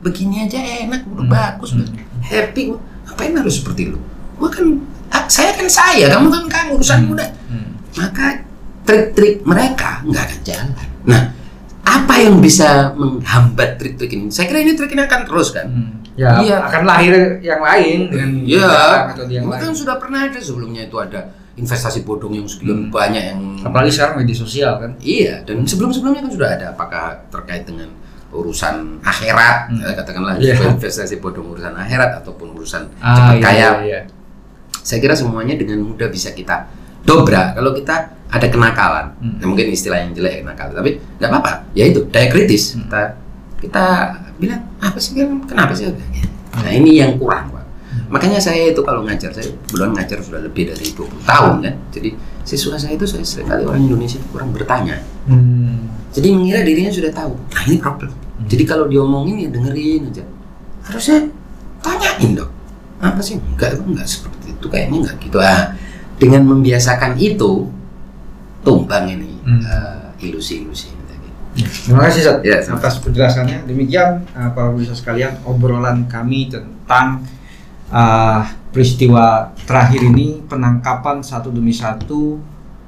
begini 0.00 0.42
aja 0.42 0.58
enak, 0.58 1.06
udah 1.06 1.22
Hmm. 1.22 1.30
bagus, 1.30 1.70
Hmm. 1.72 1.86
happy. 2.20 2.74
Ngapain 3.06 3.32
harus 3.32 3.62
seperti 3.62 3.88
lu? 3.88 4.00
Gua 4.38 4.48
kan, 4.48 4.66
ah, 5.10 5.24
saya 5.26 5.50
kan 5.52 5.66
saya, 5.66 6.06
kamu 6.08 6.26
kan 6.28 6.44
kamu, 6.46 6.70
urusanmu 6.74 7.10
udah. 7.12 7.30
Hmm. 7.46 7.68
Maka 7.94 8.26
trik-trik 8.82 9.42
mereka 9.42 10.00
nggak 10.02 10.22
akan 10.24 10.40
jalan. 10.42 10.88
Nah, 11.04 11.22
apa 11.82 12.14
yang 12.16 12.38
bisa 12.38 12.94
menghambat 12.94 13.76
trik-trik 13.76 14.10
ini? 14.10 14.28
Saya 14.28 14.46
kira 14.46 14.60
ini 14.60 14.72
trik 14.72 14.90
ini 14.90 15.02
akan 15.02 15.20
terus 15.24 15.50
kan. 15.50 15.66
Hmm. 15.66 15.92
Ya, 16.14 16.34
Iya. 16.38 16.56
akan 16.64 16.82
lahir 16.82 17.14
yang 17.38 17.58
lain 17.60 17.98
dengan 18.08 18.30
Iya, 18.42 18.66
metode 19.06 19.30
yang 19.32 19.46
lain. 19.46 19.60
kan 19.60 19.70
sudah 19.72 19.96
pernah 19.96 20.24
ada 20.24 20.34
sebelumnya 20.36 20.82
itu 20.82 20.96
ada 20.96 21.30
investasi 21.54 22.02
bodong 22.02 22.34
yang 22.34 22.46
sekian 22.46 22.86
Hmm. 22.86 22.90
banyak 22.90 23.22
yang 23.24 23.40
Apalagi 23.60 23.90
sekarang 23.92 24.18
media 24.18 24.34
sosial 24.34 24.78
kan. 24.78 24.90
Iya, 24.98 25.42
dan 25.42 25.62
sebelum-sebelumnya 25.62 26.22
kan 26.22 26.32
sudah 26.32 26.48
ada 26.52 26.66
apakah 26.70 27.04
terkait 27.28 27.62
dengan 27.64 27.86
urusan 28.28 28.98
akhirat, 29.00 29.56
Hmm. 29.68 29.80
eh, 29.80 29.94
katakanlah 29.94 30.34
Iya. 30.36 30.58
investasi 30.68 31.16
bodong 31.16 31.48
urusan 31.48 31.72
akhirat 31.72 32.18
ataupun 32.18 32.50
urusan 32.52 32.82
Ah, 32.98 33.14
cepat 33.16 33.34
iya, 33.34 33.42
kaya. 33.42 33.56
iya, 33.56 33.70
iya. 33.80 34.00
Saya 34.88 35.04
kira 35.04 35.12
semuanya 35.12 35.52
dengan 35.52 35.84
mudah 35.84 36.08
bisa 36.08 36.32
kita 36.32 36.64
dobrak 37.04 37.60
kalau 37.60 37.76
kita 37.76 38.08
ada 38.32 38.46
kenakalan. 38.48 39.12
Hmm. 39.20 39.36
Nah, 39.36 39.46
mungkin 39.52 39.68
istilah 39.68 40.00
yang 40.00 40.16
jelek 40.16 40.40
nakal, 40.48 40.72
tapi 40.72 40.96
nggak 41.20 41.28
apa-apa. 41.28 41.68
Ya 41.76 41.84
itu 41.92 42.08
daya 42.08 42.32
kritis. 42.32 42.72
Hmm. 42.72 42.88
Kita 42.88 43.00
kita 43.60 43.84
bilang 44.40 44.64
apa 44.80 44.96
sih 44.96 45.12
kenapa 45.44 45.76
sih? 45.76 45.92
Nah 46.56 46.72
ini 46.72 47.04
yang 47.04 47.20
kurang, 47.20 47.52
Pak. 47.52 47.64
Makanya 48.08 48.40
saya 48.40 48.72
itu 48.72 48.80
kalau 48.80 49.04
ngajar, 49.04 49.28
saya 49.28 49.52
kebetulan 49.52 49.92
ngajar 49.92 50.18
sudah 50.24 50.40
lebih 50.40 50.72
dari 50.72 50.86
20 50.96 51.28
tahun 51.28 51.54
kan. 51.60 51.74
Jadi 51.92 52.08
siswa 52.48 52.80
saya 52.80 52.96
itu 52.96 53.04
saya 53.04 53.20
sering 53.28 53.44
kali 53.44 53.68
orang 53.68 53.84
Indonesia 53.84 54.16
itu 54.16 54.28
kurang 54.32 54.56
bertanya. 54.56 55.04
Hmm. 55.28 55.84
Jadi 56.16 56.32
mengira 56.32 56.64
dirinya 56.64 56.88
sudah 56.88 57.12
tahu. 57.12 57.36
Nah 57.36 57.62
ini 57.68 57.76
problem. 57.76 58.08
Jadi 58.48 58.64
kalau 58.64 58.88
diomongin 58.88 59.44
ya 59.44 59.48
dengerin 59.52 60.08
aja. 60.08 60.24
Harusnya 60.88 61.28
tanyain 61.84 62.32
dong. 62.32 62.52
Apa 63.04 63.20
sih? 63.20 63.36
Enggak, 63.36 63.76
enggak 63.84 64.08
seperti 64.08 64.37
itu. 64.58 64.66
Kayaknya 64.66 64.96
enggak 64.98 65.16
gitu. 65.22 65.38
Ah, 65.38 65.72
dengan 66.18 66.42
membiasakan 66.50 67.14
itu, 67.16 67.70
tumbang 68.60 69.06
ini 69.08 69.30
Hmm. 69.40 69.62
eh, 69.64 70.28
ilusi-ilusi 70.28 70.92
tadi. 71.08 71.28
Terima 71.56 72.04
kasih 72.04 72.20
Zat 72.20 72.38
Ya, 72.44 72.60
sama. 72.60 72.82
atas 72.82 73.00
penjelasannya. 73.00 73.64
Demikian 73.64 74.26
uh, 74.30 74.50
para 74.52 74.68
pemirsa 74.68 74.92
sekalian 74.92 75.40
obrolan 75.42 76.04
kami 76.04 76.52
tentang 76.52 77.24
uh, 77.88 78.44
peristiwa 78.68 79.56
terakhir 79.64 80.04
ini 80.04 80.44
penangkapan 80.44 81.24
satu 81.24 81.48
demi 81.48 81.72
satu 81.72 82.36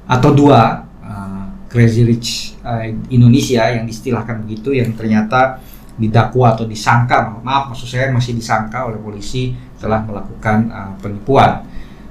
atau 0.05 0.29
dua 0.31 0.85
uh, 1.01 1.45
Crazy 1.67 2.05
Rich 2.05 2.61
uh, 2.61 2.85
Indonesia 3.09 3.65
yang 3.65 3.89
distilahkan 3.89 4.45
begitu 4.45 4.75
yang 4.77 4.93
ternyata 4.93 5.57
didakwa 6.01 6.57
atau 6.57 6.65
disangka 6.65 7.29
maaf 7.45 7.69
maksud 7.69 7.85
saya 7.85 8.09
masih 8.09 8.33
disangka 8.33 8.89
oleh 8.89 8.97
polisi 8.97 9.53
telah 9.77 10.01
melakukan 10.01 10.69
uh, 10.73 10.93
penipuan 10.97 11.61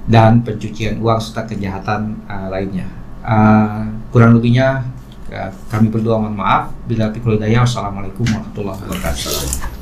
dan 0.07 0.41
pencucian 0.41 0.97
uang 0.99 1.19
serta 1.21 1.45
kejahatan 1.47 2.19
uh, 2.25 2.47
lainnya. 2.49 2.87
Uh, 3.21 3.85
kurang 4.09 4.35
lebihnya 4.35 4.81
uh, 5.29 5.51
kami 5.69 5.87
berdua 5.87 6.17
mohon 6.17 6.35
maaf. 6.35 6.73
Bila 6.89 7.13
timbul 7.13 7.37
daya, 7.37 7.63
wassalamualaikum 7.63 8.25
warahmatullahi 8.27 8.79
wabarakatuh. 8.81 9.80